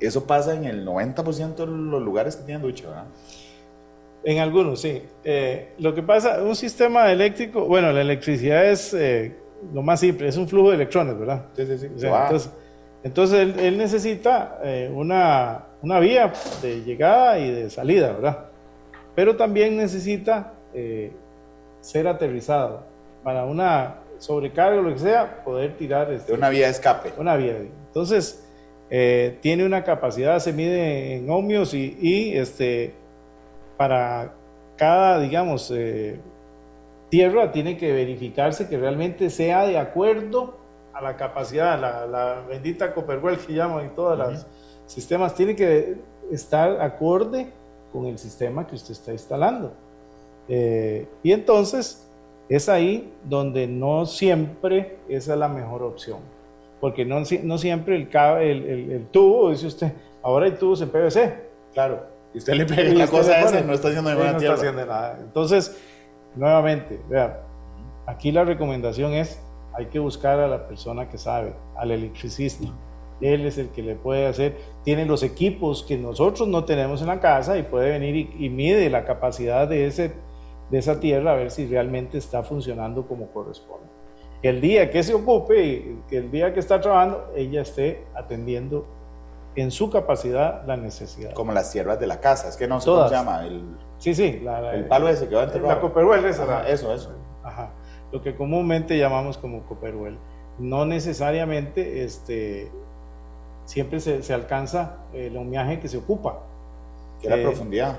[0.00, 3.06] Eso pasa en el 90% de los lugares que tienen ducha, ¿verdad?
[4.24, 5.02] En algunos, sí.
[5.22, 9.36] Eh, lo que pasa, un sistema eléctrico, bueno, la electricidad es eh,
[9.72, 11.46] lo más simple, es un flujo de electrones, ¿verdad?
[11.54, 11.86] Sí, sí, sí.
[11.86, 12.50] entonces,
[13.04, 18.46] Entonces él, él necesita eh, una, una, vía de llegada y de salida, ¿verdad?
[19.14, 21.12] Pero también necesita eh,
[21.82, 22.82] ser aterrizado
[23.22, 26.10] para una sobrecarga o lo que sea, poder tirar...
[26.10, 27.12] Este, una vía de escape.
[27.18, 27.58] Una vía.
[27.58, 28.48] Entonces,
[28.88, 32.94] eh, tiene una capacidad, se mide en ohmios y, y este,
[33.76, 34.32] para
[34.76, 35.70] cada, digamos,
[37.10, 40.63] tierra tiene que verificarse que realmente sea de acuerdo
[40.94, 44.46] a la capacidad, la, la bendita Copperwell que llaman y todos los
[44.86, 45.96] sistemas, tiene que
[46.30, 47.48] estar acorde
[47.92, 49.72] con el sistema que usted está instalando.
[50.48, 52.06] Eh, y entonces
[52.48, 56.18] es ahí donde no siempre esa es la mejor opción,
[56.80, 61.34] porque no, no siempre el, el, el, tubo, dice usted, ahora hay tubos en PVC,
[61.72, 62.14] claro.
[62.34, 64.32] Y usted le pega la cosa esa y no está haciendo nada.
[64.32, 65.18] No está haciendo nada.
[65.20, 65.76] Entonces,
[66.34, 67.42] nuevamente, vea,
[68.06, 69.40] aquí la recomendación es
[69.76, 72.68] hay que buscar a la persona que sabe, al electricista.
[73.20, 77.08] Él es el que le puede hacer, tiene los equipos que nosotros no tenemos en
[77.08, 80.12] la casa y puede venir y, mide la capacidad de, ese,
[80.70, 83.86] de esa tierra a ver si realmente está funcionando como corresponde.
[84.42, 88.86] El día que se ocupe, que el día que está trabajando, ella esté atendiendo
[89.54, 91.32] en su capacidad la necesidad.
[91.32, 93.46] Como las tierras de la casa, es que no sé cómo se llama.
[93.46, 93.64] El,
[93.98, 94.44] sí, sí.
[94.72, 95.76] el palo ese que va a enterrar.
[95.76, 96.68] La Copperwell esa.
[96.68, 97.12] eso, eso.
[97.42, 97.70] Ajá
[98.14, 100.16] lo que comúnmente llamamos como Copperwell.
[100.60, 102.70] No necesariamente este,
[103.64, 106.38] siempre se, alcanza el homenaje que se ocupa.
[107.20, 107.98] Que la eh, profundidad.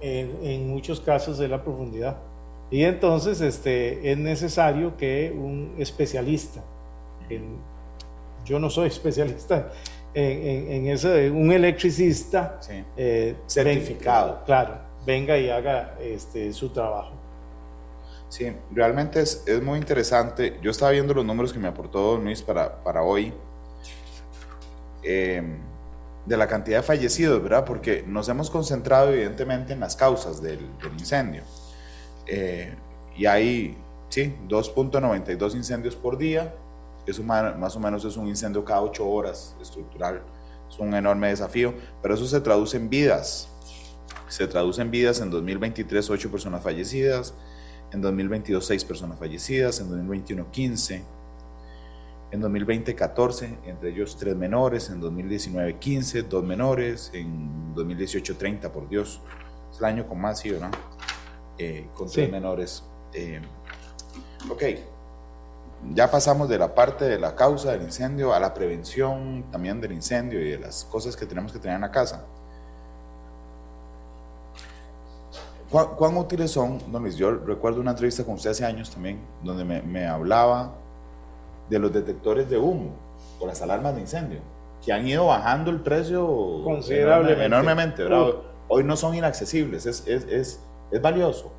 [0.00, 2.18] En, muchos casos de la profundidad.
[2.70, 6.62] Y entonces este, es necesario que un especialista,
[8.44, 9.72] yo no soy especialista
[10.14, 12.60] en, en, eso, un electricista
[12.96, 17.17] eh, certificado, claro, venga y haga este, su trabajo.
[18.28, 20.58] Sí, realmente es, es, muy interesante.
[20.62, 23.32] Yo estaba viendo los números que me aportó Luis para, para hoy,
[25.02, 25.42] eh,
[26.26, 27.64] de la cantidad de fallecidos, ¿verdad?
[27.64, 31.42] Porque nos hemos concentrado evidentemente en las causas del, del incendio.
[32.26, 32.74] Eh,
[33.16, 33.78] y hay,
[34.10, 36.54] sí, 2.92 incendios por día.
[37.06, 40.20] Eso más o menos es un incendio cada 8 horas estructural.
[40.68, 43.48] Es un enorme desafío, pero eso se traduce en vidas.
[44.28, 47.32] Se traduce en vidas en 2023, 8 personas fallecidas
[47.92, 51.04] en 2022 6 personas fallecidas, en 2021 15,
[52.30, 58.72] en 2020 14, entre ellos 3 menores, en 2019 15, 2 menores, en 2018 30,
[58.72, 59.20] por Dios,
[59.72, 60.70] es el año con más, sí, ¿no?
[61.56, 62.84] Eh, con 3 menores.
[63.14, 63.40] Eh,
[64.50, 64.62] ok,
[65.94, 69.92] ya pasamos de la parte de la causa del incendio a la prevención también del
[69.92, 72.26] incendio y de las cosas que tenemos que tener en la casa.
[75.70, 77.16] ¿Cuán, útiles son, don Luis?
[77.16, 80.72] Yo recuerdo una entrevista con usted hace años también, donde me, hablaba
[81.68, 82.92] de los detectores de humo
[83.38, 84.40] o las alarmas de incendio,
[84.84, 87.44] que han ido bajando el precio considerablemente.
[87.44, 88.34] Enormemente, ¿verdad?
[88.68, 91.52] Hoy no son inaccesibles, es, es, es, es valioso.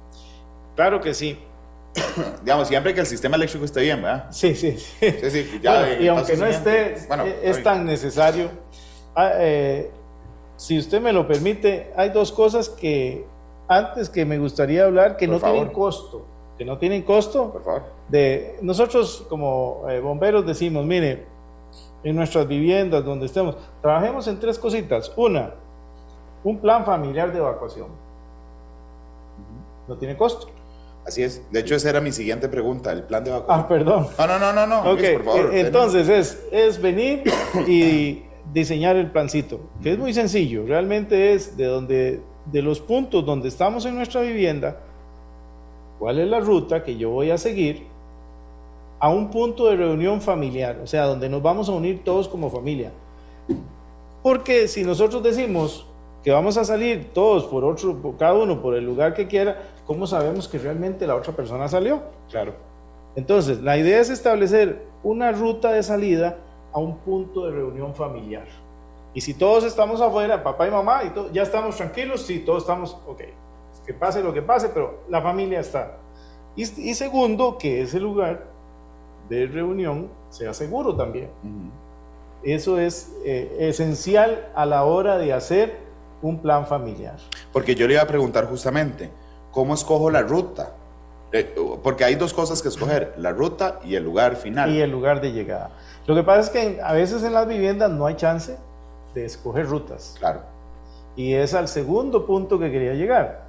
[0.75, 1.37] Claro que sí.
[2.43, 4.27] Digamos, siempre que el sistema eléctrico esté bien, ¿verdad?
[4.31, 4.77] Sí, sí.
[4.99, 5.59] sí.
[5.99, 6.95] y aunque no esté,
[7.43, 8.49] es tan necesario.
[9.15, 9.91] Ah, eh,
[10.55, 13.25] si usted me lo permite, hay dos cosas que
[13.69, 16.25] antes que me gustaría hablar que no tienen costo,
[16.57, 17.53] que no tienen costo.
[17.53, 17.83] Por favor.
[18.09, 21.27] De, nosotros como eh, bomberos decimos, mire,
[22.03, 25.13] en nuestras viviendas donde estemos, trabajemos en tres cositas.
[25.15, 25.53] Una,
[26.43, 27.87] un plan familiar de evacuación.
[29.87, 30.47] No tiene costo.
[31.05, 31.43] Así es.
[31.51, 33.65] De hecho, esa era mi siguiente pregunta, el plan de evacuación.
[33.65, 34.07] Ah, perdón.
[34.17, 34.91] No, no, no, no, no.
[34.93, 35.13] Okay.
[35.13, 37.23] por favor, e, Entonces es, es venir
[37.67, 40.65] y diseñar el plancito, que es muy sencillo.
[40.65, 44.77] Realmente es de donde de los puntos donde estamos en nuestra vivienda,
[45.99, 47.83] cuál es la ruta que yo voy a seguir
[48.99, 52.49] a un punto de reunión familiar, o sea, donde nos vamos a unir todos como
[52.49, 52.91] familia.
[54.21, 55.85] Porque si nosotros decimos
[56.23, 60.05] que vamos a salir todos por otro, cada uno por el lugar que quiera, ¿cómo
[60.05, 62.01] sabemos que realmente la otra persona salió?
[62.29, 62.53] Claro.
[63.15, 66.37] Entonces, la idea es establecer una ruta de salida
[66.73, 68.45] a un punto de reunión familiar.
[69.13, 72.97] Y si todos estamos afuera, papá y mamá, y ya estamos tranquilos, sí, todos estamos,
[73.07, 73.21] ok,
[73.85, 75.97] que pase lo que pase, pero la familia está.
[76.55, 78.47] Y, segundo, que ese lugar
[79.29, 81.29] de reunión sea seguro también.
[82.43, 85.77] Eso es eh, esencial a la hora de hacer
[86.21, 87.17] un plan familiar.
[87.53, 89.09] Porque yo le iba a preguntar justamente,
[89.51, 90.73] ¿cómo escojo la ruta?
[91.31, 94.69] Eh, porque hay dos cosas que escoger, la ruta y el lugar final.
[94.69, 95.71] Y el lugar de llegada.
[96.07, 98.57] Lo que pasa es que a veces en las viviendas no hay chance
[99.13, 100.15] de escoger rutas.
[100.19, 100.41] Claro.
[101.15, 103.45] Y es al segundo punto que quería llegar.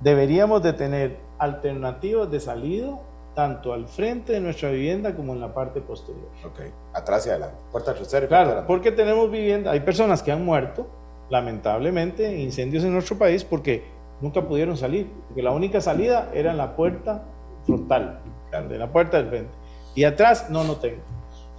[0.00, 2.98] Deberíamos de tener alternativas de salida
[3.34, 6.28] tanto al frente de nuestra vivienda como en la parte posterior.
[6.44, 6.60] Ok,
[6.92, 7.56] atrás y adelante.
[7.72, 8.66] Puerta trasera Claro, puerta delante.
[8.66, 10.86] porque tenemos vivienda, hay personas que han muerto,
[11.30, 13.84] lamentablemente, incendios en nuestro país porque
[14.20, 17.22] nunca pudieron salir, porque la única salida era en la puerta
[17.64, 18.68] frontal, Claro.
[18.68, 19.50] de la puerta del frente.
[19.94, 21.00] Y atrás no, no tengo.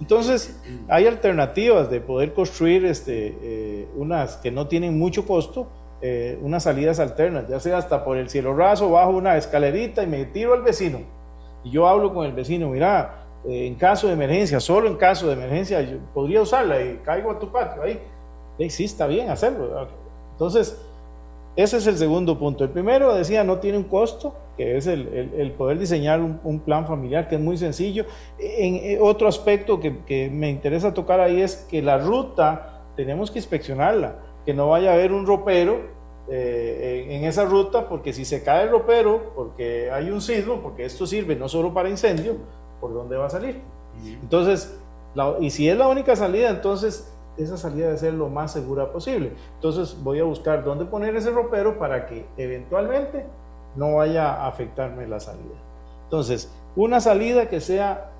[0.02, 5.68] Entonces, hay alternativas de poder construir este, eh, unas que no tienen mucho costo,
[6.00, 10.08] eh, unas salidas alternas, ya sea hasta por el cielo raso, bajo una escalerita y
[10.08, 11.02] me tiro al vecino.
[11.62, 15.28] Y yo hablo con el vecino, mira, eh, en caso de emergencia, solo en caso
[15.28, 18.00] de emergencia, yo podría usarla y caigo a tu patio ahí.
[18.58, 19.86] Y sí, bien hacerlo.
[20.32, 20.84] Entonces,
[21.54, 22.64] ese es el segundo punto.
[22.64, 26.40] El primero, decía, no tiene un costo, que es el, el- el poder diseñar un,
[26.44, 28.04] un plan familiar, que es muy sencillo.
[28.38, 33.30] En, en otro aspecto que, que me interesa tocar ahí es que la ruta tenemos
[33.30, 35.80] que inspeccionarla, que no vaya a haber un ropero
[36.28, 40.60] eh, en, en esa ruta, porque si se cae el ropero, porque hay un sismo,
[40.62, 42.36] porque esto sirve no solo para incendio,
[42.80, 43.60] ¿por dónde va a salir?
[44.22, 44.78] Entonces,
[45.14, 48.92] la- y si es la única salida, entonces esa salida debe ser lo más segura
[48.92, 49.32] posible.
[49.54, 53.24] Entonces voy a buscar dónde poner ese ropero para que eventualmente
[53.76, 55.54] no vaya a afectarme la salida.
[56.04, 58.10] Entonces, una salida que sea,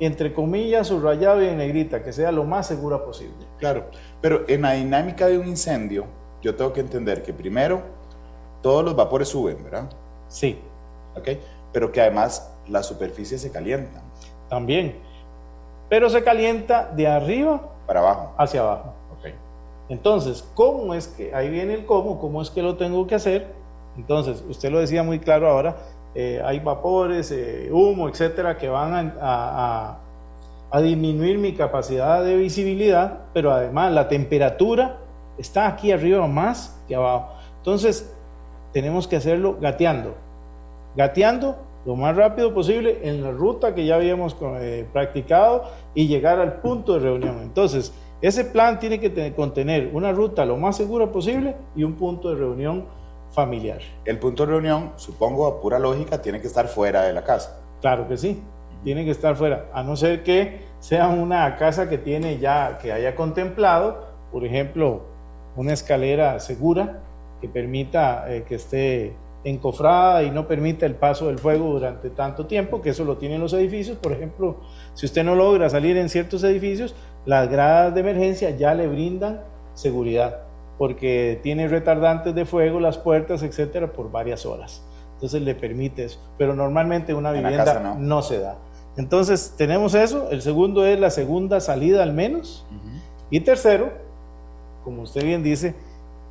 [0.00, 3.46] entre comillas, subrayado y en negrita, que sea lo más segura posible.
[3.58, 3.84] Claro,
[4.20, 6.04] pero en la dinámica de un incendio,
[6.42, 7.82] yo tengo que entender que primero
[8.62, 9.88] todos los vapores suben, ¿verdad?
[10.28, 10.58] Sí,
[11.16, 11.28] ¿Ok?
[11.72, 14.02] Pero que además las superficies se calientan
[14.48, 15.00] también.
[15.88, 18.34] Pero se calienta de arriba para abajo.
[18.36, 18.94] hacia abajo.
[19.18, 19.30] Ok.
[19.88, 23.54] Entonces, ¿cómo es que, ahí viene el cómo, cómo es que lo tengo que hacer?
[23.96, 25.76] Entonces, usted lo decía muy claro ahora,
[26.14, 29.98] eh, hay vapores, eh, humo, etcétera, que van a,
[30.82, 34.98] disminuir mi capacidad de visibilidad, pero además la temperatura
[35.38, 37.32] está aquí arriba más que abajo.
[37.58, 38.14] Entonces,
[38.72, 40.14] tenemos que hacerlo gateando.
[40.94, 41.56] Gateando
[41.86, 46.54] lo más rápido posible en la ruta que ya habíamos eh, practicado y llegar al
[46.60, 47.38] punto de reunión.
[47.42, 51.94] Entonces, ese plan tiene que tener- contener una ruta lo más segura posible y un
[51.94, 52.84] punto de reunión
[53.36, 53.80] familiar.
[54.06, 57.60] El punto de reunión, supongo, a pura lógica, tiene que estar fuera de la casa.
[57.82, 58.42] Claro que sí,
[58.82, 62.92] tiene que estar fuera, a no ser que sea una casa que tiene ya, que
[62.92, 65.02] haya contemplado, por ejemplo,
[65.54, 67.02] una escalera segura
[67.42, 72.46] que permita eh, que esté encofrada y no permita el paso del fuego durante tanto
[72.46, 73.98] tiempo, que eso lo tienen los edificios.
[73.98, 74.60] Por ejemplo,
[74.94, 76.94] si usted no logra salir en ciertos edificios,
[77.26, 79.42] las gradas de emergencia ya le brindan
[79.74, 80.45] seguridad,
[80.78, 84.82] porque tiene retardantes de fuego, las puertas, etcétera, por varias horas.
[85.14, 86.18] Entonces le permite eso.
[86.36, 87.94] Pero normalmente una En vivienda no.
[87.98, 88.56] no se da.
[88.96, 90.30] Entonces tenemos eso.
[90.30, 92.64] El segundo es la segunda salida al menos.
[93.30, 93.90] Y tercero,
[94.84, 95.74] como usted bien dice,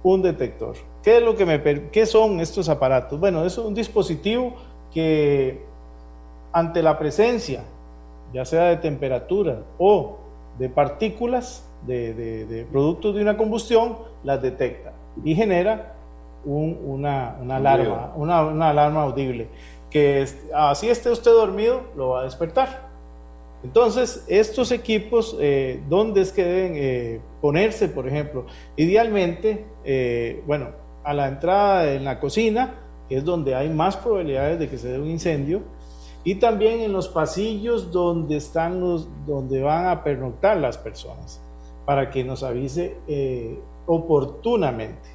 [0.04, 0.76] un detector.
[1.04, 3.20] ¿Qué es lo que me qué son estos aparatos?
[3.20, 4.54] Bueno, es un dispositivo
[4.94, 5.64] que
[6.54, 7.64] ante la presencia,
[8.34, 10.18] ya sea de temperatura o
[10.58, 14.92] de partículas de, de- de productos de una combustión, las detecta
[15.24, 15.94] y genera
[16.44, 19.48] un- una, una Un alarma, una, una alarma audible,
[19.90, 22.84] que es- así esté usted dormido, lo va a despertar.
[23.64, 28.46] Entonces, estos equipos, eh, ¿dónde es que deben eh, ponerse, por ejemplo?
[28.76, 30.68] Idealmente, eh, bueno,
[31.04, 32.76] a la entrada en la cocina,
[33.10, 35.62] que es donde hay más probabilidades de que se dé un incendio,
[36.24, 41.42] y también en los pasillos donde están los, donde van a pernoctar las personas,
[41.86, 42.98] para que nos avise
[43.86, 45.10] oportunamente.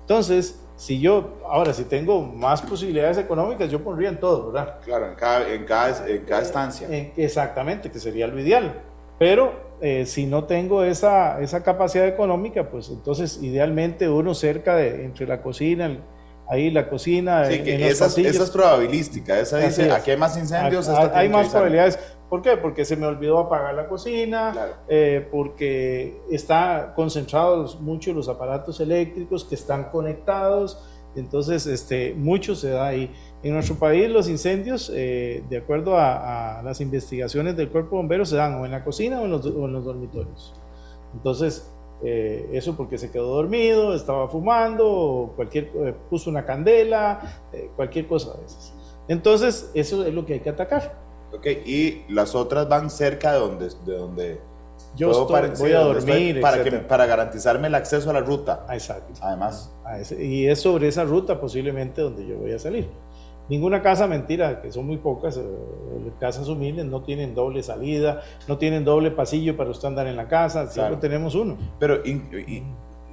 [0.00, 4.78] Entonces, si yo, ahora, si tengo más posibilidades económicas, yo pondría en todo, ¿verdad?
[4.84, 6.88] Claro, en cada, en cada, en cada estancia.
[6.90, 8.82] Eh, exactamente, que sería lo ideal.
[9.18, 15.04] Pero eh, si no tengo esa, esa capacidad económica, pues entonces idealmente uno cerca de,
[15.04, 16.00] entre la cocina, el-
[16.48, 19.38] ahí la cocina, Sí, en- que en esa, esa es probabilística.
[19.38, 19.92] Esa dice, es.
[19.92, 20.88] aquí hay más incendios.
[20.88, 21.98] Hay- esta hay, más probabilidades.
[22.32, 22.56] ¿Por qué?
[22.56, 24.72] Porque se me olvidó apagar la cocina, Claro.
[24.88, 30.82] eh, porque está concentrados mucho los aparatos eléctricos que están conectados,
[31.14, 33.12] entonces este, mucho se da ahí.
[33.42, 37.96] En nuestro país los incendios, eh, de acuerdo a, a las investigaciones del cuerpo de
[37.98, 40.54] bomberos, se dan o en la cocina o en los, o en los dormitorios.
[41.12, 41.70] Entonces,
[42.02, 47.68] eh, eso porque se quedó dormido, estaba fumando, o cualquier, eh, puso una candela, eh,
[47.76, 48.72] cualquier cosa de esas.
[49.06, 51.01] Entonces, eso es lo que hay que atacar.
[51.34, 54.40] Ok, y las otras van cerca de donde, de donde
[54.96, 58.66] Yo estoy- voy a estoy, dormir, para, que, para garantizarme el acceso a la ruta.
[58.70, 59.12] Exacto.
[59.22, 59.72] Además,
[60.18, 62.88] y es sobre esa ruta posiblemente donde yo voy a salir.
[63.48, 65.42] Ninguna casa, mentira, que son muy pocas, eh,
[66.20, 70.28] casas humildes no tienen doble salida, no tienen doble pasillo para usted andar en la
[70.28, 70.98] casa, siempre Claro.
[71.00, 71.56] tenemos uno.
[71.78, 72.62] pero in- y-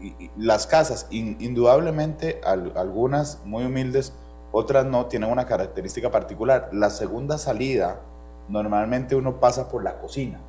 [0.02, 4.14] y las casas, in- indudablemente, al- algunas muy humildes,
[4.52, 6.70] otras no, tienen una característica particular.
[6.72, 8.00] La segunda salida,
[8.50, 10.39] normalmente uno pasa por la cocina.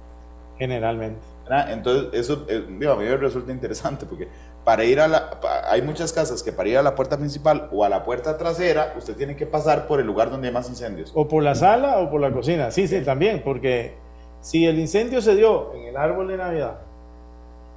[0.59, 1.21] Generalmente.
[1.69, 4.29] Entonces, eso eh, a mí me resulta interesante porque
[4.65, 7.85] para ir a la, hay muchas casas que para ir a la puerta principal o
[7.85, 11.11] a la puerta trasera, usted tiene que pasar por el lugar donde hay más incendios.
[11.15, 12.71] O por la sala o por la cocina.
[12.71, 13.97] Sí, sí, también, porque
[14.41, 16.79] si el incendio se dio en el árbol de Navidad,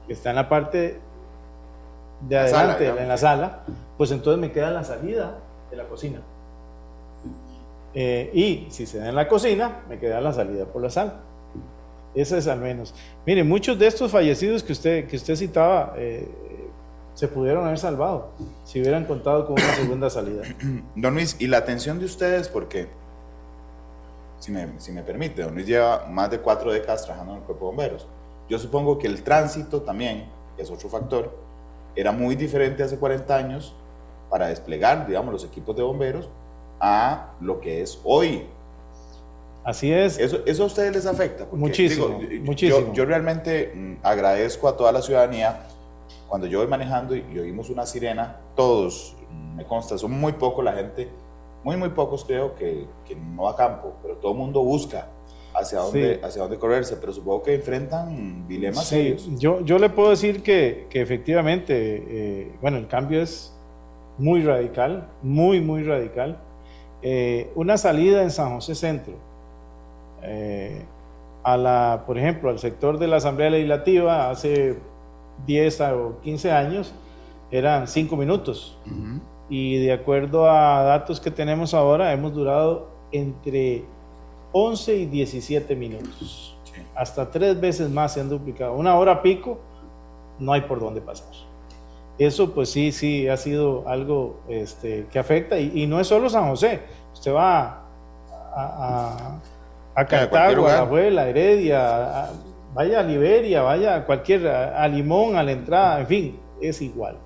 [0.06, 1.00] que está en la parte
[2.22, 3.64] de adelante, en la sala,
[3.98, 5.40] pues entonces me queda la salida
[5.72, 6.22] de la cocina.
[7.94, 11.22] Eh, y si se da en la cocina, me queda la salida por la sala.
[12.16, 12.94] Esa es al menos.
[13.26, 16.28] Mire, muchos de estos fallecidos que usted, que usted citaba eh,
[17.14, 18.32] se pudieron haber salvado
[18.64, 20.44] si hubieran contado con una segunda salida.
[20.96, 22.50] Don Luis, ¿y la atención de ustedes?
[22.50, 22.88] Porque,
[24.40, 27.46] si me, si me permite, Don Luis lleva más de cuatro décadas trabajando en el
[27.46, 28.08] cuerpo de bomberos.
[28.50, 30.26] Yo supongo que el tránsito también,
[30.58, 31.36] es otro factor,
[31.96, 33.76] era muy diferente hace 40 años
[34.30, 36.30] para desplegar, digamos, los equipos de bomberos
[36.84, 38.44] a lo que es hoy.
[39.64, 40.20] Así es.
[40.20, 41.48] Eso, eso a ustedes les afecta.
[41.54, 42.94] muchísimo, muchísimo.
[42.94, 45.66] Yo, realmente mm, agradezco a toda la ciudadanía.
[46.28, 50.66] Cuando yo voy manejando y, oímos una sirena, todos, mm, me consta, son muy pocos
[50.66, 51.08] la gente,
[51.64, 55.08] muy, muy pocos creo que, que no a campo, pero todo el mundo busca
[55.56, 60.10] hacia dónde, hacia dónde correrse, pero supongo que enfrentan dilemas sí, Yo, yo le puedo
[60.10, 63.54] decir que, que efectivamente, eh, bueno, el cambio es
[64.18, 66.40] muy radical, muy, muy radical.
[67.06, 69.16] Eh, una salida en San José Centro,
[70.22, 70.86] eh,
[71.44, 74.78] a la, por ejemplo, al sector de la Asamblea Legislativa hace
[75.46, 76.94] 10 o 15 años,
[77.52, 78.78] eran 5 minutos.
[79.50, 83.84] Y de acuerdo a datos que tenemos ahora, hemos durado entre
[84.54, 86.58] 11 y 17 minutos.
[86.96, 88.74] Hasta tres veces más se han duplicado.
[88.74, 89.60] Una hora pico,
[90.40, 91.34] no hay por dónde pasar.
[92.18, 95.58] Eso pues sí, sí, ha sido algo este, que afecta.
[95.58, 96.82] Y, no es solo San José.
[97.14, 97.86] Usted va
[98.56, 99.40] a,
[99.96, 102.30] a, Cartago, a la Abuela, a Heredia,
[102.74, 107.18] vaya a Liberia, vaya a cualquier, a, Limón, a la entrada, en fin, es igual.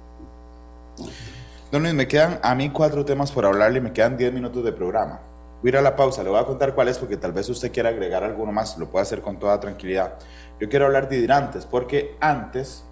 [1.72, 4.72] Don Luis, me quedan a mí cuatro temas por hablarle, me quedan 10 minutos de
[4.72, 5.20] programa.
[5.62, 7.50] Voy a ir a la pausa, le voy a contar cuál es porque tal vez
[7.50, 10.14] usted quiera agregar alguno más, lo puede hacer con toda tranquilidad.
[10.60, 12.86] Yo quiero hablar de hidrantes porque antes,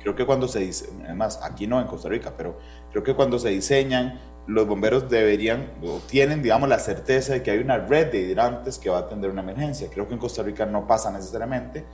[0.00, 2.58] creo que cuando se dice, además aquí no en Costa Rica, pero
[2.90, 7.50] creo que cuando se diseñan, los bomberos deberían o tienen, digamos, la certeza de que
[7.50, 9.88] hay una red de hidrantes que va a atender una emergencia.
[9.90, 11.84] Creo que en Costa Rica no pasa necesariamente,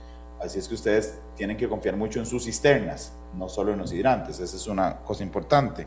[0.41, 3.91] así es que ustedes tienen que confiar mucho en sus cisternas, no solo en los
[3.93, 5.85] hidrantes, esa es una cosa importante.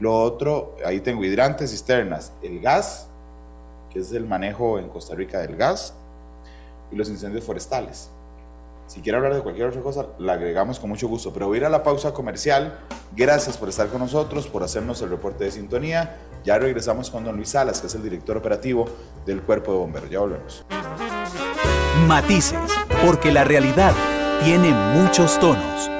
[0.00, 3.08] Lo otro, ahí tengo hidrantes, cisternas, el gas,
[3.90, 5.94] que es el manejo en Costa Rica del gas
[6.90, 8.10] y los incendios forestales.
[8.92, 11.32] Si quiere hablar de cualquier otra cosa, la agregamos con mucho gusto.
[11.32, 12.78] Pero voy a ir a la pausa comercial.
[13.16, 16.18] Gracias por estar con nosotros, por hacernos el reporte de sintonía.
[16.44, 18.84] Ya regresamos con don Luis Salas, que es el director operativo
[19.24, 20.10] del Cuerpo de Bomberos.
[20.10, 20.66] Ya volvemos.
[22.06, 22.58] Matices,
[23.02, 23.94] porque la realidad
[24.44, 25.91] tiene muchos tonos.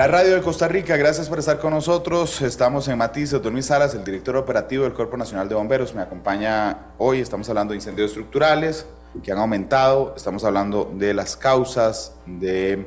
[0.00, 2.40] La radio de Costa Rica, gracias por estar con nosotros.
[2.40, 5.94] Estamos en Matices, Luis Salas, el director operativo del Cuerpo Nacional de Bomberos.
[5.94, 8.86] Me acompaña hoy, estamos hablando de incendios estructurales
[9.22, 12.86] que han aumentado, estamos hablando de las causas, de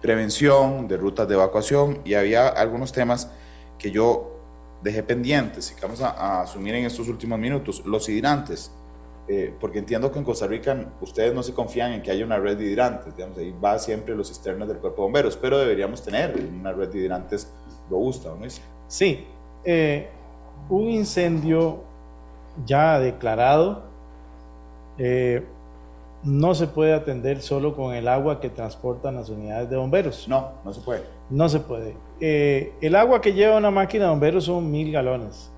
[0.00, 3.28] prevención, de rutas de evacuación y había algunos temas
[3.76, 4.38] que yo
[4.84, 7.82] dejé pendientes y que vamos a, a asumir en estos últimos minutos.
[7.84, 8.70] Los hidrantes.
[9.28, 12.38] Eh, porque entiendo que en Costa Rica ustedes no se confían en que haya una
[12.38, 16.02] red de hidrantes, digamos, ahí va siempre los cisternas del cuerpo de bomberos, pero deberíamos
[16.02, 17.52] tener una red de hidrantes
[17.88, 18.60] robusta, ¿no es?
[18.88, 19.24] Sí,
[19.64, 20.08] eh,
[20.68, 21.84] un incendio
[22.66, 23.84] ya declarado
[24.98, 25.44] eh,
[26.24, 30.26] no se puede atender solo con el agua que transportan las unidades de bomberos.
[30.26, 31.02] No, no se puede.
[31.30, 31.94] No se puede.
[32.20, 35.51] el agua que lleva una máquina de bomberos son mil galones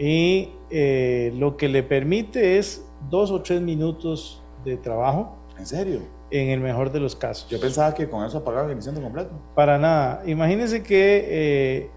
[0.00, 5.36] y eh, lo que le permite es dos o tres minutos de trabajo.
[5.58, 6.00] ¿En serio?
[6.30, 7.46] En el mejor de los casos.
[7.50, 9.30] Yo pensaba que con eso apagaba el incendio completo.
[9.54, 10.22] Para nada.
[10.24, 11.90] Imagínense que eh,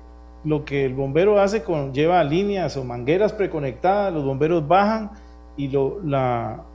[0.44, 5.12] lo que el bombero hace con lleva líneas o mangueras preconectadas, los bomberos bajan
[5.56, 6.66] y lo, la,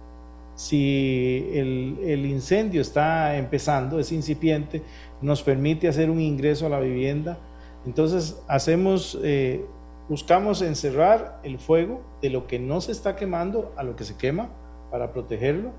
[0.55, 4.83] si el, el, incendio está empezando, es incipiente,
[5.21, 7.39] nos permite hacer un ingreso a la vivienda.
[7.85, 9.67] Entonces hacemos eh,
[10.09, 14.17] Buscamos encerrar el fuego de lo que no se está quemando a lo que se
[14.17, 14.49] quema
[14.91, 15.73] para protegerlo.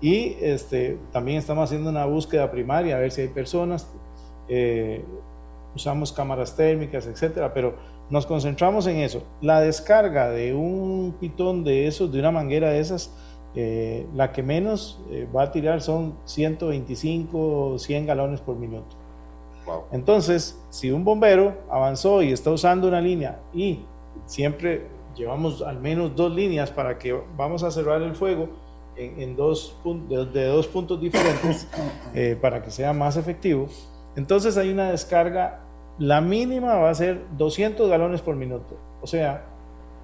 [0.00, 3.90] Y este, también estamos haciendo una búsqueda primaria a ver si hay personas.
[4.48, 5.04] Eh,
[5.74, 7.76] usamos cámaras térmicas, etcétera, pero
[8.10, 9.22] nos concentramos en eso.
[9.40, 13.14] La descarga de un pitón de esos, de una manguera de esas,
[13.54, 18.99] eh, la que menos eh, va a tirar son 125 o 100 galones por minuto.
[19.92, 23.80] Entonces, si un bombero avanzó y está usando una línea y
[24.26, 28.48] siempre llevamos al menos dos líneas para que vamos a cerrar el fuego
[28.96, 29.76] en, dos
[30.08, 31.66] de, dos puntos diferentes
[32.14, 33.68] eh, para que sea más efectivo,
[34.16, 35.60] entonces hay una descarga,
[35.98, 38.76] la mínima va a ser 200 galones por minuto.
[39.00, 39.44] O sea,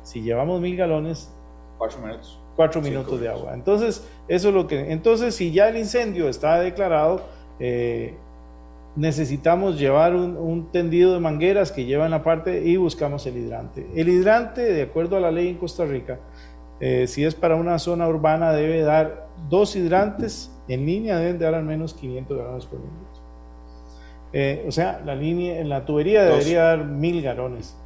[0.02, 1.30] si llevamos mil galones,
[1.78, 2.40] cuatro minutos.
[2.54, 3.52] Cuatro minutos de agua.
[3.52, 4.92] Entonces, eso es lo que.
[4.92, 7.20] Entonces, si ya el incendio está declarado,
[7.58, 8.16] eh,
[8.96, 13.86] necesitamos llevar un, tendido de mangueras que lleva en la parte y buscamos el hidrante.
[13.94, 16.18] El hidrante, de acuerdo a la ley en Costa Rica,
[16.80, 21.54] eh, si es para una zona urbana, debe dar dos hidrantes en línea, deben dar
[21.54, 23.20] al menos 500 galones por minuto.
[24.32, 27.76] Eh, o sea, la línea, la tubería debería dar mil galones.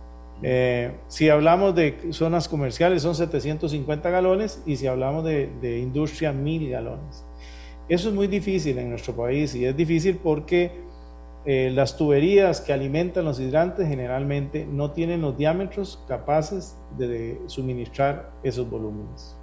[0.43, 6.33] Eh, si hablamos de zonas comerciales son 750 galones y si hablamos de, de industria,
[6.33, 7.25] mil galones.
[7.89, 10.90] Eso es muy difícil en nuestro país y es difícil porque
[11.47, 18.31] eh, las tuberías que alimentan los hidrantes generalmente no tienen los diámetros capaces de, suministrar
[18.43, 19.35] esos volúmenes.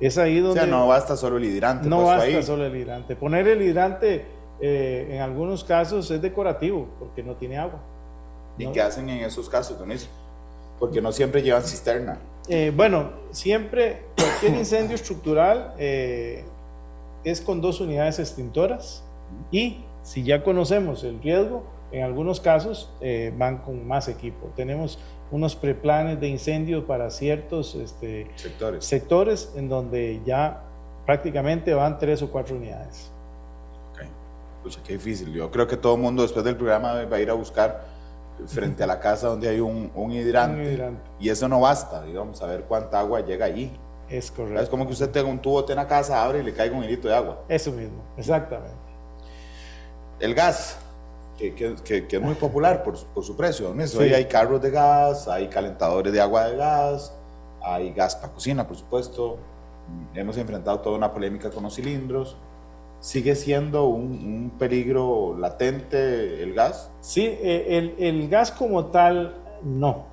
[0.00, 0.60] Es ahí donde...
[0.60, 1.88] O sea, no basta solo el hidrante.
[1.88, 3.14] No basta solo el hidrante.
[3.14, 4.26] Poner el hidrante
[4.60, 7.80] eh, en algunos casos es decorativo porque no tiene agua.
[8.58, 10.08] ¿Y qué hacen en esos casos con eso?
[10.80, 12.18] Porque no siempre llevan cisterna.
[12.48, 19.04] Eh, bueno, siempre cualquier incendio estructural es con dos unidades extintoras
[19.50, 24.52] y si ya conocemos el riesgo, en algunos casos eh, van con más equipo.
[24.54, 24.98] Tenemos
[25.30, 28.84] unos preplanes de incendio para ciertos este, sectores.
[28.84, 30.62] sectores en donde ya
[31.06, 33.10] prácticamente van tres o cuatro unidades.
[33.92, 34.02] Ok,
[34.62, 35.32] pues qué difícil.
[35.32, 37.86] Yo creo que todo el mundo después del programa va a ir a buscar
[38.46, 42.46] frente a la casa donde hay un, un, hidrante, Y eso no basta, digamos, a
[42.46, 43.72] ver cuánta agua llega allí.
[44.10, 44.60] Es correcto.
[44.60, 46.84] Es como que usted tenga un tubo en la casa, abre y le caiga un
[46.84, 47.42] hilito de agua.
[47.48, 48.83] Eso mismo, exactamente
[50.24, 50.78] el gas,
[51.36, 51.76] que,
[52.08, 53.74] es muy popular por, su precio.
[53.98, 57.14] Hoy hay carros de gas, hay calentadores de agua de gas,
[57.62, 59.36] hay gas para cocina, por supuesto.
[60.14, 62.38] Hemos enfrentado toda una polémica con los cilindros.
[63.00, 66.90] ¿Sigue siendo un, peligro latente el gas?
[67.02, 70.06] Sí, eh, el, gas como tal, no.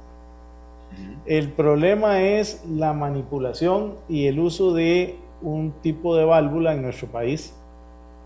[1.26, 7.08] El problema es la manipulación y el uso de un tipo de válvula en nuestro
[7.08, 7.54] país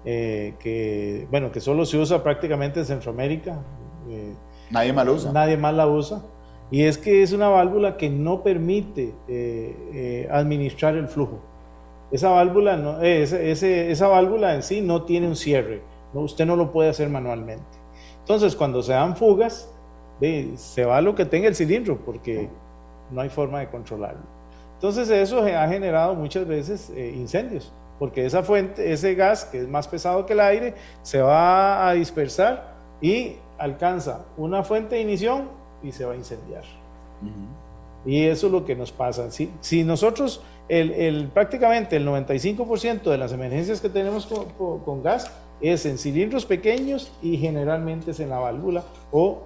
[0.06, 3.60] eh, que, bueno, que solo se usa prácticamente en Centroamérica.
[4.08, 4.36] Eh,
[4.70, 5.32] nadie más la usa.
[5.32, 6.22] Nadie más la usa.
[6.70, 11.39] Y es que es una válvula que no permite eh, administrar el flujo.
[12.12, 15.82] Esa válvula, no, ese, esa válvula en sí no tiene un cierre.
[16.14, 16.22] ¿no?
[16.22, 17.66] Usted no lo puede hacer manualmente.
[18.20, 19.72] Entonces, cuando se dan fugas,
[20.56, 22.49] se va lo que tenga el cilindro porque
[23.12, 24.22] no hay forma de controlarlo.
[24.76, 29.87] Entonces, eso ha generado muchas veces incendios porque esa fuente, ese gas que es más
[29.87, 35.49] pesado que el aire, se va a dispersar y alcanza una fuente de ignición
[35.83, 36.63] y se va a incendiar.
[38.05, 39.31] Y eso es lo que nos pasa.
[39.31, 45.31] Si, si nosotros, el, prácticamente el 95% de las emergencias que tenemos con, con, gas
[45.61, 49.43] es en cilindros pequeños y generalmente es en la válvula o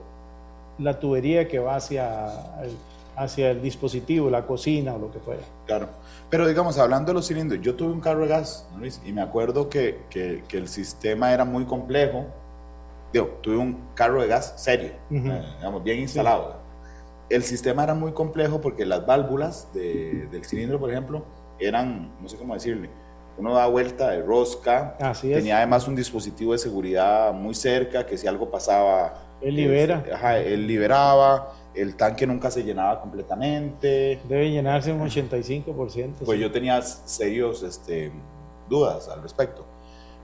[0.77, 2.27] la tubería que va hacia
[2.63, 2.75] el,
[3.15, 5.41] hacia el dispositivo, la cocina o lo que fuera.
[5.65, 5.87] Claro.
[6.30, 9.21] Pero digamos, hablando de los cilindros, yo tuve un carro de gas, Luis, y me
[9.21, 12.27] acuerdo que, que, el sistema era muy complejo.
[13.11, 16.57] Digo, tuve un carro de gas serio, eh, digamos, bien instalado.
[17.30, 21.25] El sistema era muy complejo porque las válvulas del cilindro, por ejemplo,
[21.59, 22.89] eran, no sé cómo decirle,
[23.38, 24.97] uno da vuelta de rosca.
[24.99, 25.38] Así es.
[25.38, 29.28] Tenía además un dispositivo de seguridad muy cerca que si algo pasaba...
[29.41, 30.03] Él libera.
[30.13, 34.19] ajá, él liberaba el tanque nunca se llenaba completamente.
[34.27, 36.25] Debe llenarse un 85%.
[36.25, 38.11] Pues yo tenía serios este,
[38.67, 39.65] dudas al respecto.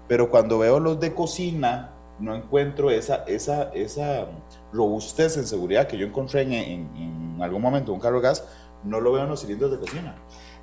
[0.08, 4.28] Pero cuando veo los de cocina, no encuentro esa, esa, esa
[4.72, 8.48] robustez en seguridad que yo encontré en, en, algún momento un carro de gas,
[8.84, 10.16] no lo veo en los cilindros de cocina.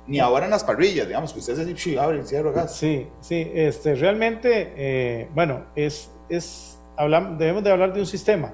[0.05, 2.75] Ni ahora en las parrillas, digamos, que ustedes sí, abren, cierran gas.
[2.75, 8.53] Sí, sí, este, realmente, eh, bueno, es, es, hablamos, debemos de hablar de un sistema.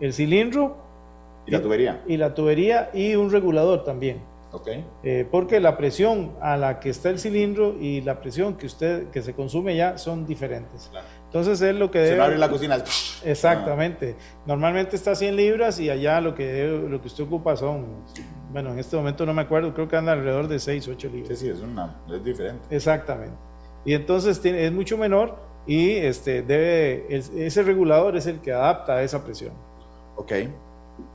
[0.00, 0.76] El cilindro
[1.46, 2.02] ¿Y la tubería?
[2.06, 4.22] Y la tubería y un regulador también.
[5.02, 9.08] Eh, porque la presión a la que está el cilindro y la presión que usted
[9.10, 10.88] que se consume ya son diferentes.
[10.90, 11.06] Claro.
[11.26, 12.16] Entonces es lo que debe.
[12.16, 12.76] Se abre la cocina.
[13.24, 14.16] Exactamente.
[14.46, 18.04] Normalmente está a 100 libras y allá lo que lo que usted ocupa son,
[18.52, 21.38] bueno, en este momento no me acuerdo, creo que anda alrededor de 6, 8 libras.
[21.38, 22.64] Sí, sí, es, una, es diferente.
[22.70, 23.34] Exactamente.
[23.84, 25.36] Y entonces tiene, es mucho menor
[25.66, 29.52] y este debe ese regulador es el que adapta a esa presión.
[30.16, 30.32] Ok.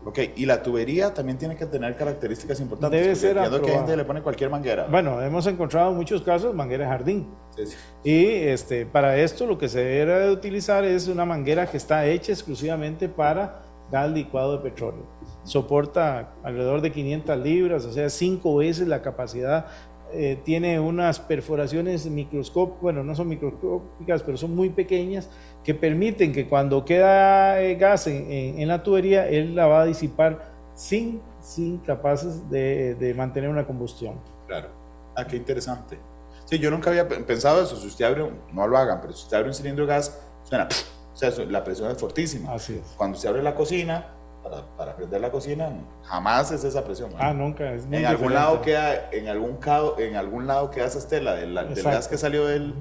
[0.04, 3.00] Ok, y la tubería también tiene que tener características importantes.
[3.00, 4.88] Debe ser que gente le pone cualquier manguera.
[4.90, 7.28] Bueno, hemos encontrado en muchos casos manguera de jardín.
[7.56, 7.76] Sí, sí.
[8.04, 12.06] Y este, para esto lo que se debe de utilizar es una manguera que está
[12.06, 15.06] hecha exclusivamente para gas licuado de petróleo.
[15.44, 19.68] Soporta alrededor de 500 libras, o sea, cinco veces la capacidad.
[20.12, 25.30] Eh, tiene unas perforaciones microscópicas, bueno, no son microscópicas, pero son muy pequeñas,
[25.64, 29.82] que permiten que cuando queda eh, gas en, en- en la tubería, él la va
[29.82, 34.16] a disipar sin, sin capaces de, de mantener una combustión.
[34.48, 34.70] Claro.
[35.16, 36.00] Ah, qué interesante.
[36.46, 37.76] Sí, yo nunca había pe- pensado eso.
[37.76, 40.20] Si usted abre, un- no lo hagan, pero si usted abre un cilindro de gas,
[40.44, 40.68] suena,
[41.14, 42.54] o sea, la presión es fortísima.
[42.54, 42.96] Así es.
[42.98, 44.16] Cuando se abre la cocina,
[44.50, 45.70] para, para prender la cocina,
[46.04, 47.12] jamás es esa presión.
[47.18, 47.74] Ah, nunca.
[47.74, 51.36] Es muy en algún lado queda, en algún, cado- en algún lado queda esa estela
[51.36, 52.74] del, gas que salió del,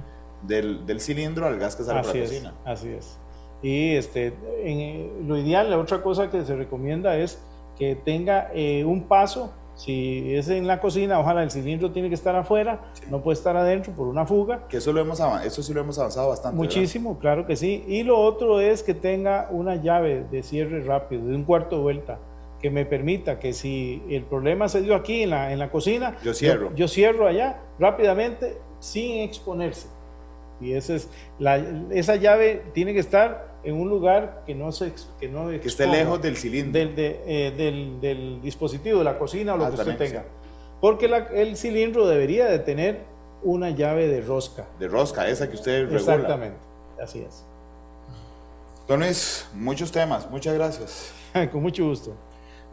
[0.43, 2.55] del, del cilindro al gas que sale Así la es, cocina.
[2.64, 3.19] así es.
[3.62, 7.43] Y este, en, lo ideal, la otra cosa que se recomienda es
[7.77, 9.53] que tenga eh, un paso.
[9.79, 13.57] Si es en la cocina, ojalá el cilindro tiene que estar afuera, no puede estar
[13.57, 14.66] adentro por una fuga.
[14.68, 16.59] Que eso, lo hemos, eso sí lo hemos avanzado bastante.
[16.59, 16.64] ¿verdad?
[16.64, 17.85] Muchísimo, claro que sí.
[17.87, 21.83] Y lo otro es que tenga una llave de cierre rápido, de un cuarto de
[21.83, 22.18] vuelta,
[22.61, 26.16] que me permita que si el problema se dio aquí en la, en la cocina,
[26.24, 26.74] Yo cierro.
[26.74, 29.87] Yo, cierro allá rápidamente sin exponerse.
[30.61, 31.09] Y esa es
[31.39, 31.57] la,
[31.91, 35.68] esa llave tiene que estar en un lugar que no se que no Que esté
[35.84, 36.78] exponga lejos del cilindro.
[36.78, 40.11] del, de- eh, del, del dispositivo, de la cocina o lo Ah, que usted también,
[40.12, 40.24] tenga.
[40.80, 43.00] Porque la- el cilindro debería de tener
[43.42, 44.66] una llave de rosca.
[44.78, 45.98] De rosca, esa que usted regula.
[45.98, 46.59] Exactamente,
[47.02, 47.44] así es.
[48.88, 50.30] Luis, muchos temas.
[50.30, 51.12] Muchas gracias.
[51.52, 52.14] Con mucho gusto.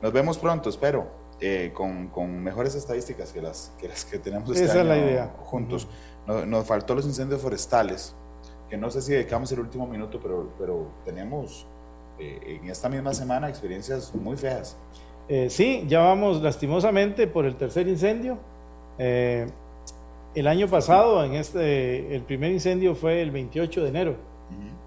[0.02, 1.08] Nos vemos pronto, espero,
[1.42, 4.94] eh, con, con mejores estadísticas que las que, las que tenemos este Esa es la
[4.94, 5.34] año idea.
[5.40, 5.88] juntos.
[6.28, 8.16] nos, nos faltó los incendios forestales,
[8.70, 11.68] que no sé si dedicamos el último minuto, pero, pero tenemos
[12.20, 14.78] eh, en esta misma semana experiencias muy feas.
[15.28, 18.38] Eh, sí, ya vamos lastimosamente por el tercer incendio.
[19.00, 19.48] Eh,
[20.36, 24.16] el año pasado, en este, el primer incendio fue el 28 de enero.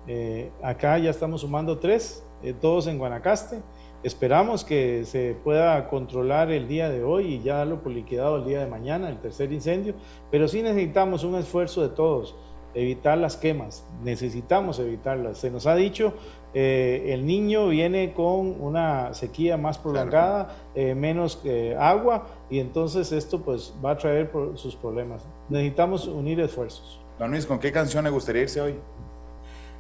[0.07, 2.23] Eh, acá ya estamos sumando tres,
[2.61, 3.61] todos en Guanacaste.
[4.05, 8.45] Esperamos que se pueda controlar el día de hoy y ya darlo por liquidado el
[8.45, 9.95] día de mañana, el tercer incendio.
[10.31, 12.37] Pero sí necesitamos un esfuerzo de todos,
[12.81, 13.85] evitar las quemas.
[14.03, 15.39] Necesitamos evitarlas.
[15.39, 16.15] Se nos ha dicho,
[16.55, 23.13] eh, el niño viene con una sequía más prolongada, eh, menos eh, agua, y entonces
[23.13, 25.27] esto pues va a traer por- sus problemas.
[25.49, 27.01] Necesitamos unir esfuerzos.
[27.19, 28.77] Don Luis, ¿con qué canción le gustaría irse hoy?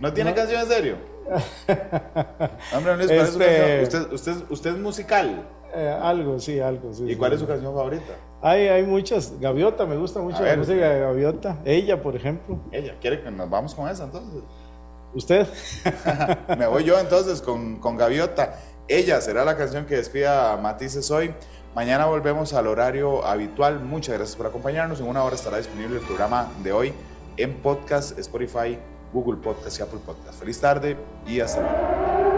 [0.00, 0.36] ¿No tiene No.
[0.36, 0.96] canción en serio?
[2.76, 3.82] Hombre, Luis, ¿cuál es su Este- canción?
[4.02, 5.48] Usted, usted, usted es musical.
[5.74, 6.92] Eh, algo, sí, algo.
[6.94, 7.16] Sí, ¿Y sí.
[7.16, 8.12] cuál es su canción favorita?
[8.40, 9.38] Hay, hay muchas.
[9.40, 10.58] Gaviota, me gusta mucho A la ver.
[10.58, 11.58] música de Gaviota.
[11.64, 12.58] Ella, por ejemplo.
[12.70, 14.42] Ella, ¿quiere que nos vamos con esa entonces?
[15.14, 15.46] ¿Usted?
[16.58, 18.54] Me voy yo entonces con, con Gaviota.
[18.86, 21.34] Ella será la canción que despida a Matices hoy.
[21.74, 23.80] Mañana volvemos al horario habitual.
[23.80, 25.00] Muchas gracias por acompañarnos.
[25.00, 26.92] En una hora estará disponible el programa de hoy
[27.36, 28.78] en podcast, Spotify,
[29.12, 30.38] Google Podcast y Apple Podcast.
[30.38, 32.37] Feliz tarde y hasta luego.